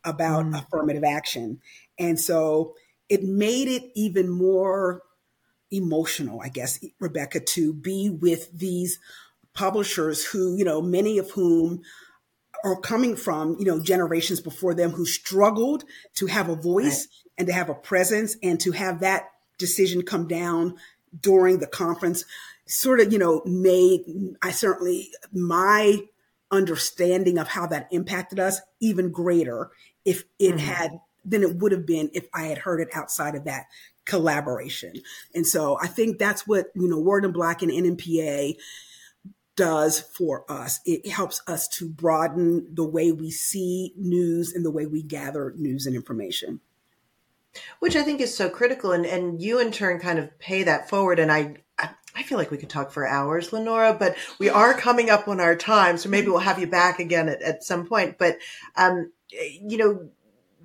about 0.05 0.47
mm. 0.47 0.59
affirmative 0.59 1.05
action. 1.05 1.61
And 1.99 2.19
so 2.19 2.75
it 3.13 3.23
made 3.23 3.69
it 3.69 3.93
even 3.95 4.31
more 4.31 5.03
emotional, 5.71 6.41
I 6.41 6.49
guess, 6.49 6.83
Rebecca, 6.99 7.41
to 7.41 7.75
be 7.75 8.09
with 8.09 8.51
these 8.59 8.99
publishers 9.53 10.25
who, 10.25 10.57
you 10.57 10.65
know, 10.65 10.81
many 10.81 11.19
of 11.19 11.31
whom 11.33 11.83
are 12.65 12.81
coming 12.81 13.15
from, 13.15 13.57
you 13.59 13.67
know, 13.67 13.79
generations 13.79 14.41
before 14.41 14.73
them 14.73 14.93
who 14.93 15.05
struggled 15.05 15.85
to 16.15 16.27
have 16.27 16.49
a 16.49 16.57
voice 16.57 17.07
right. 17.07 17.33
and 17.37 17.49
to 17.49 17.53
have 17.53 17.69
a 17.69 17.75
presence 17.75 18.39
and 18.43 18.59
to 18.61 18.73
have 18.73 19.01
that 19.01 19.25
decision 19.59 20.01
come 20.01 20.27
down 20.27 20.75
during 21.21 21.59
the 21.59 21.67
conference 21.67 22.25
sort 22.67 22.99
of, 22.99 23.13
you 23.13 23.19
know, 23.19 23.43
made 23.45 24.01
I 24.41 24.53
certainly 24.53 25.11
my 25.35 25.99
understanding 26.51 27.37
of 27.37 27.49
how 27.49 27.67
that 27.67 27.89
impacted 27.91 28.41
us 28.41 28.63
even 28.81 29.13
greater 29.13 29.71
if 30.07 30.25
it 30.39 30.53
mm-hmm. 30.53 30.59
had 30.59 30.93
than 31.25 31.43
it 31.43 31.57
would 31.57 31.73
have 31.73 31.87
been 31.87 32.11
if 32.13 32.27
I 32.35 32.45
had 32.45 32.59
heard 32.59 32.81
it 32.81 32.89
outside 32.95 33.35
of 33.35 33.45
that 33.45 33.67
collaboration. 34.05 34.95
And 35.35 35.47
so 35.47 35.79
I 35.81 35.87
think 35.87 36.19
that's 36.19 36.47
what, 36.47 36.67
you 36.75 36.89
know, 36.89 36.99
Word 36.99 37.25
in 37.25 37.33
Black 37.33 37.63
and 37.63 37.71
NNPA 37.71 38.57
does 39.55 40.01
for 40.01 40.51
us. 40.51 40.81
It 40.85 41.07
helps 41.09 41.43
us 41.47 41.69
to 41.69 41.89
broaden 41.89 42.75
the 42.75 42.85
way 42.85 43.13
we 43.13 43.31
see 43.31 43.93
news 43.97 44.53
and 44.53 44.65
the 44.65 44.71
way 44.71 44.87
we 44.87 45.03
gather 45.03 45.55
news 45.57 45.87
and 45.87 45.95
information. 45.95 46.61
Which 47.81 47.97
I 47.97 48.03
think 48.03 48.21
is 48.21 48.35
so 48.35 48.49
critical. 48.49 48.93
And, 48.93 49.05
and 49.05 49.41
you 49.41 49.61
in 49.61 49.73
turn 49.73 50.01
kind 50.01 50.19
of 50.19 50.39
pay 50.39 50.63
that 50.63 50.89
forward. 50.89 51.19
And 51.19 51.31
I, 51.31 51.57
I 52.15 52.23
feel 52.23 52.39
like 52.39 52.51
we 52.51 52.57
could 52.57 52.71
talk 52.71 52.91
for 52.91 53.07
hours, 53.07 53.53
Lenora, 53.53 53.95
but 53.95 54.17
we 54.39 54.49
are 54.49 54.75
coming 54.79 55.11
up 55.11 55.29
on 55.29 55.41
our 55.41 55.57
time. 55.57 55.99
So 55.99 56.09
maybe 56.09 56.29
we'll 56.29 56.39
have 56.39 56.59
you 56.59 56.67
back 56.67 56.99
again 56.99 57.29
at, 57.29 57.43
at 57.43 57.65
some 57.65 57.87
point. 57.87 58.19
But, 58.19 58.39
um, 58.77 59.13
you 59.31 59.77
know, 59.77 60.09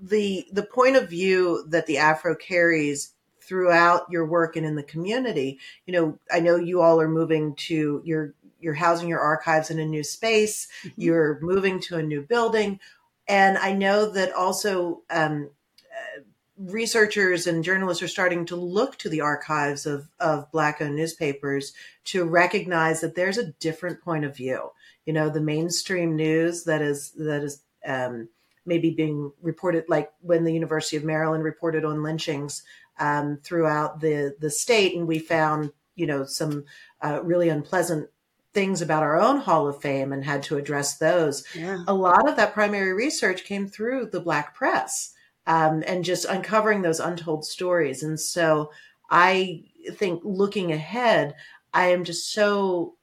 the 0.02 0.48
the 0.52 0.64
point 0.64 0.96
of 0.96 1.10
view 1.10 1.66
that 1.70 1.86
the 1.86 1.98
Afro 1.98 2.36
carries 2.36 3.14
throughout 3.42 4.06
your 4.10 4.26
work 4.26 4.56
and 4.56 4.66
in 4.66 4.76
the 4.76 4.84
community. 4.84 5.60
You 5.86 5.94
know, 5.94 6.20
I 6.32 6.40
know 6.40 6.56
you 6.58 6.82
all 6.82 7.00
are 7.00 7.08
moving 7.08 7.56
to 7.56 8.02
you're 8.04 8.34
you're 8.60 8.74
housing 8.74 9.08
your 9.08 9.20
archives 9.20 9.70
in 9.70 9.80
a 9.80 9.86
new 9.86 10.04
space. 10.04 10.68
Mm-hmm. 10.84 11.02
You're 11.02 11.40
moving 11.42 11.80
to 11.82 11.98
a 11.98 12.04
new 12.04 12.22
building, 12.22 12.80
and 13.28 13.58
I 13.58 13.74
know 13.74 14.10
that 14.12 14.34
also. 14.34 15.02
Um, 15.10 15.50
uh, 15.92 16.22
researchers 16.60 17.46
and 17.46 17.64
journalists 17.64 18.02
are 18.02 18.08
starting 18.08 18.44
to 18.44 18.56
look 18.56 18.98
to 18.98 19.10
the 19.10 19.22
archives 19.22 19.86
of, 19.86 20.10
of 20.20 20.52
black 20.52 20.82
owned 20.82 20.96
newspapers 20.96 21.72
to 22.04 22.26
recognize 22.26 23.00
that 23.00 23.14
there's 23.14 23.38
a 23.38 23.52
different 23.60 24.02
point 24.02 24.26
of 24.26 24.36
view 24.36 24.72
you 25.08 25.14
know 25.14 25.30
the 25.30 25.42
mainstream 25.42 26.16
news 26.16 26.66
that 26.66 26.82
is 26.82 27.12
that 27.12 27.42
is 27.42 27.64
um, 27.88 28.28
maybe 28.68 28.92
being 28.92 29.32
reported, 29.42 29.86
like 29.88 30.12
when 30.22 30.44
the 30.44 30.54
University 30.54 30.98
of 30.98 31.04
Maryland 31.04 31.44
reported 31.44 31.84
on 31.86 32.04
lynchings 32.04 32.64
um, 33.00 33.40
throughout 33.44 34.02
the 34.02 34.36
the 34.40 34.52
state, 34.52 34.96
and 34.96 35.08
we 35.08 35.18
found 35.18 35.72
you 35.96 36.06
know 36.06 36.26
some 36.26 36.66
uh, 37.02 37.22
really 37.24 37.50
unpleasant 37.50 38.10
things 38.54 38.82
about 38.82 39.04
our 39.04 39.20
own 39.20 39.38
Hall 39.38 39.68
of 39.68 39.82
Fame 39.82 40.12
and 40.12 40.26
had 40.26 40.44
to 40.44 40.58
address 40.58 40.98
those. 40.98 41.44
Yeah. 41.56 41.84
A 41.88 41.94
lot 41.94 42.28
of 42.28 42.36
that 42.38 42.54
primary 42.54 42.94
research 42.94 43.44
came 43.44 43.68
through 43.68 44.10
the 44.12 44.20
Black 44.20 44.56
press 44.56 45.14
um, 45.46 45.84
and 45.86 46.04
just 46.04 46.26
uncovering 46.26 46.82
those 46.82 47.00
untold 47.00 47.46
stories. 47.46 48.02
And 48.02 48.20
so 48.20 48.72
I 49.12 49.66
think 49.94 50.22
looking 50.24 50.72
ahead, 50.72 51.36
I 51.74 51.90
am 51.90 52.04
just 52.04 52.34
so 52.34 52.97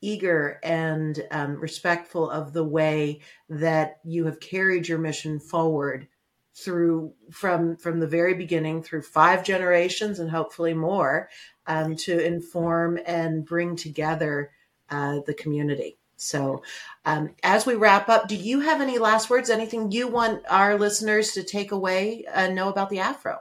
eager 0.00 0.58
and 0.62 1.26
um, 1.30 1.56
respectful 1.60 2.30
of 2.30 2.52
the 2.52 2.64
way 2.64 3.20
that 3.48 4.00
you 4.04 4.24
have 4.26 4.40
carried 4.40 4.88
your 4.88 4.98
mission 4.98 5.38
forward 5.38 6.08
through 6.54 7.12
from 7.30 7.76
from 7.76 8.00
the 8.00 8.06
very 8.06 8.34
beginning 8.34 8.82
through 8.82 9.02
five 9.02 9.44
generations 9.44 10.18
and 10.18 10.30
hopefully 10.30 10.74
more 10.74 11.28
um, 11.66 11.96
to 11.96 12.24
inform 12.24 12.98
and 13.06 13.46
bring 13.46 13.76
together 13.76 14.50
uh, 14.90 15.20
the 15.26 15.34
community. 15.34 15.96
So 16.16 16.62
um, 17.04 17.30
as 17.42 17.64
we 17.64 17.74
wrap 17.74 18.08
up 18.08 18.28
do 18.28 18.36
you 18.36 18.60
have 18.60 18.80
any 18.80 18.98
last 18.98 19.30
words? 19.30 19.48
Anything 19.48 19.92
you 19.92 20.08
want 20.08 20.42
our 20.50 20.78
listeners 20.78 21.32
to 21.32 21.42
take 21.42 21.72
away 21.72 22.24
and 22.32 22.54
know 22.54 22.68
about 22.68 22.90
the 22.90 22.98
afro 23.00 23.38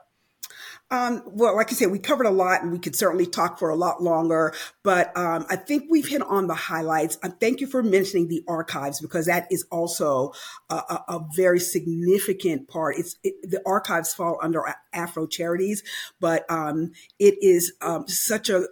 um, 0.92 1.22
well, 1.26 1.56
like 1.56 1.72
I 1.72 1.76
said, 1.76 1.92
we 1.92 2.00
covered 2.00 2.26
a 2.26 2.32
lot 2.32 2.64
and 2.64 2.72
we 2.72 2.80
could 2.80 2.96
certainly 2.96 3.28
talk 3.28 3.60
for 3.60 3.70
a 3.70 3.76
lot 3.76 4.02
longer, 4.02 4.54
but 4.84 5.16
um, 5.16 5.46
I 5.50 5.56
think 5.56 5.86
we've 5.90 6.08
hit 6.08 6.22
on 6.24 6.48
the 6.48 6.56
highlights. 6.56 7.16
Thank 7.40 7.62
you 7.62 7.68
for 7.68 7.84
mentioning 7.84 8.28
the 8.28 8.44
archives 8.48 9.00
because 9.00 9.28
that 9.28 9.48
is 9.52 9.66
also 9.72 10.34
a, 10.70 10.76
a, 10.76 11.04
a 11.10 11.28
very 11.36 11.60
significant 11.60 12.68
part. 12.68 12.98
It's 12.98 13.18
it, 13.24 13.36
the 13.50 13.62
archives 13.66 14.14
fall 14.14 14.40
under 14.42 14.64
Afro 14.92 15.28
Charities, 15.28 15.84
but 16.20 16.50
um, 16.50 16.92
it 17.20 17.36
is 17.42 17.74
um, 17.82 18.08
such 18.08 18.50
a, 18.50 18.66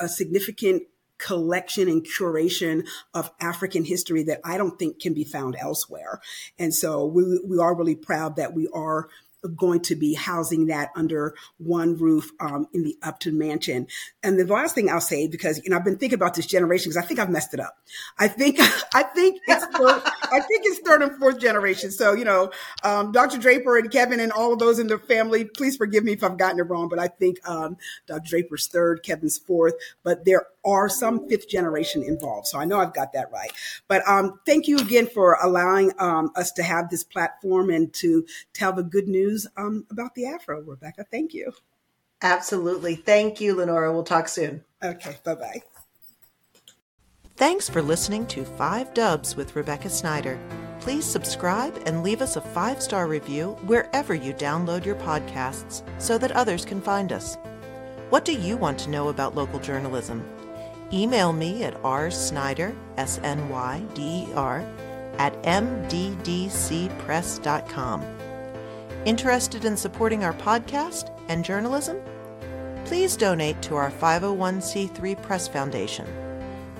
a 0.00 0.08
significant 0.08 0.84
collection 1.18 1.88
and 1.88 2.06
curation 2.06 2.86
of 3.12 3.30
African 3.40 3.84
history 3.84 4.22
that 4.22 4.40
I 4.44 4.56
don't 4.56 4.78
think 4.78 5.00
can 5.00 5.14
be 5.14 5.24
found 5.24 5.56
elsewhere. 5.60 6.20
And 6.58 6.72
so 6.72 7.04
we, 7.04 7.40
we 7.44 7.58
are 7.58 7.74
really 7.74 7.96
proud 7.96 8.36
that 8.36 8.54
we 8.54 8.68
are 8.72 9.08
going 9.56 9.80
to 9.80 9.96
be 9.96 10.14
housing 10.14 10.66
that 10.66 10.90
under 10.94 11.34
one 11.58 11.96
roof 11.96 12.30
um, 12.40 12.66
in 12.72 12.82
the 12.82 12.96
Upton 13.02 13.38
Mansion. 13.38 13.86
And 14.22 14.38
the 14.38 14.44
last 14.46 14.74
thing 14.74 14.90
I'll 14.90 15.00
say, 15.00 15.26
because 15.26 15.60
you 15.64 15.70
know 15.70 15.76
I've 15.76 15.84
been 15.84 15.98
thinking 15.98 16.18
about 16.18 16.34
this 16.34 16.46
generation, 16.46 16.90
because 16.90 17.02
I 17.02 17.06
think 17.06 17.20
I've 17.20 17.30
messed 17.30 17.54
it 17.54 17.60
up. 17.60 17.78
I 18.18 18.28
think 18.28 18.58
I 18.94 19.02
think 19.02 19.40
it's 19.46 19.64
third, 19.66 20.02
I 20.32 20.40
think 20.40 20.62
it's 20.64 20.80
third 20.80 21.02
and 21.02 21.16
fourth 21.18 21.40
generation. 21.40 21.90
So 21.90 22.14
you 22.14 22.24
know, 22.24 22.50
um, 22.82 23.12
Dr. 23.12 23.38
Draper 23.38 23.78
and 23.78 23.90
Kevin 23.90 24.20
and 24.20 24.32
all 24.32 24.52
of 24.52 24.58
those 24.58 24.78
in 24.78 24.86
the 24.86 24.98
family, 24.98 25.44
please 25.44 25.76
forgive 25.76 26.04
me 26.04 26.12
if 26.12 26.24
I've 26.24 26.38
gotten 26.38 26.58
it 26.58 26.64
wrong, 26.64 26.88
but 26.88 26.98
I 26.98 27.08
think 27.08 27.46
um, 27.48 27.76
Dr. 28.06 28.28
Draper's 28.28 28.66
third, 28.68 29.02
Kevin's 29.02 29.38
fourth. 29.38 29.74
But 30.02 30.24
there 30.24 30.46
are 30.64 30.88
some 30.88 31.28
fifth 31.28 31.48
generation 31.48 32.02
involved, 32.02 32.46
so 32.46 32.58
I 32.58 32.64
know 32.64 32.78
I've 32.78 32.94
got 32.94 33.12
that 33.14 33.30
right. 33.32 33.50
But 33.88 34.06
um, 34.06 34.40
thank 34.44 34.68
you 34.68 34.78
again 34.78 35.06
for 35.06 35.38
allowing 35.42 35.92
um, 35.98 36.30
us 36.36 36.52
to 36.52 36.62
have 36.62 36.90
this 36.90 37.04
platform 37.04 37.70
and 37.70 37.92
to 37.94 38.26
tell 38.52 38.72
the 38.72 38.82
good 38.82 39.08
news 39.08 39.37
news 39.38 39.46
um, 39.56 39.86
about 39.90 40.14
the 40.14 40.26
Afro, 40.26 40.60
Rebecca. 40.60 41.04
Thank 41.10 41.34
you. 41.34 41.52
Absolutely. 42.22 42.96
Thank 42.96 43.40
you, 43.40 43.54
Lenora. 43.54 43.92
We'll 43.92 44.04
talk 44.04 44.28
soon. 44.28 44.64
Okay. 44.82 45.16
Bye 45.24 45.34
bye. 45.34 45.62
Thanks 47.36 47.68
for 47.68 47.80
listening 47.80 48.26
to 48.28 48.44
Five 48.44 48.92
Dubs 48.94 49.36
with 49.36 49.54
Rebecca 49.54 49.88
Snyder. 49.88 50.40
Please 50.80 51.04
subscribe 51.04 51.80
and 51.86 52.02
leave 52.02 52.20
us 52.20 52.34
a 52.36 52.40
five 52.40 52.82
star 52.82 53.06
review 53.06 53.56
wherever 53.66 54.14
you 54.14 54.32
download 54.34 54.84
your 54.84 54.96
podcasts 54.96 55.82
so 56.00 56.18
that 56.18 56.32
others 56.32 56.64
can 56.64 56.80
find 56.80 57.12
us. 57.12 57.36
What 58.10 58.24
do 58.24 58.32
you 58.32 58.56
want 58.56 58.78
to 58.80 58.90
know 58.90 59.08
about 59.08 59.36
local 59.36 59.60
journalism? 59.60 60.24
Email 60.92 61.32
me 61.32 61.62
at 61.64 61.80
rsnyder, 61.82 62.74
S 62.96 63.20
N 63.22 63.48
Y 63.48 63.84
D 63.94 64.02
E 64.02 64.32
R, 64.34 64.60
at 65.18 65.40
mddcpress.com. 65.42 68.27
Interested 69.04 69.64
in 69.64 69.76
supporting 69.76 70.24
our 70.24 70.34
podcast 70.34 71.16
and 71.28 71.44
journalism? 71.44 71.98
Please 72.84 73.16
donate 73.16 73.60
to 73.62 73.76
our 73.76 73.90
501c3 73.90 75.22
Press 75.22 75.48
Foundation. 75.48 76.06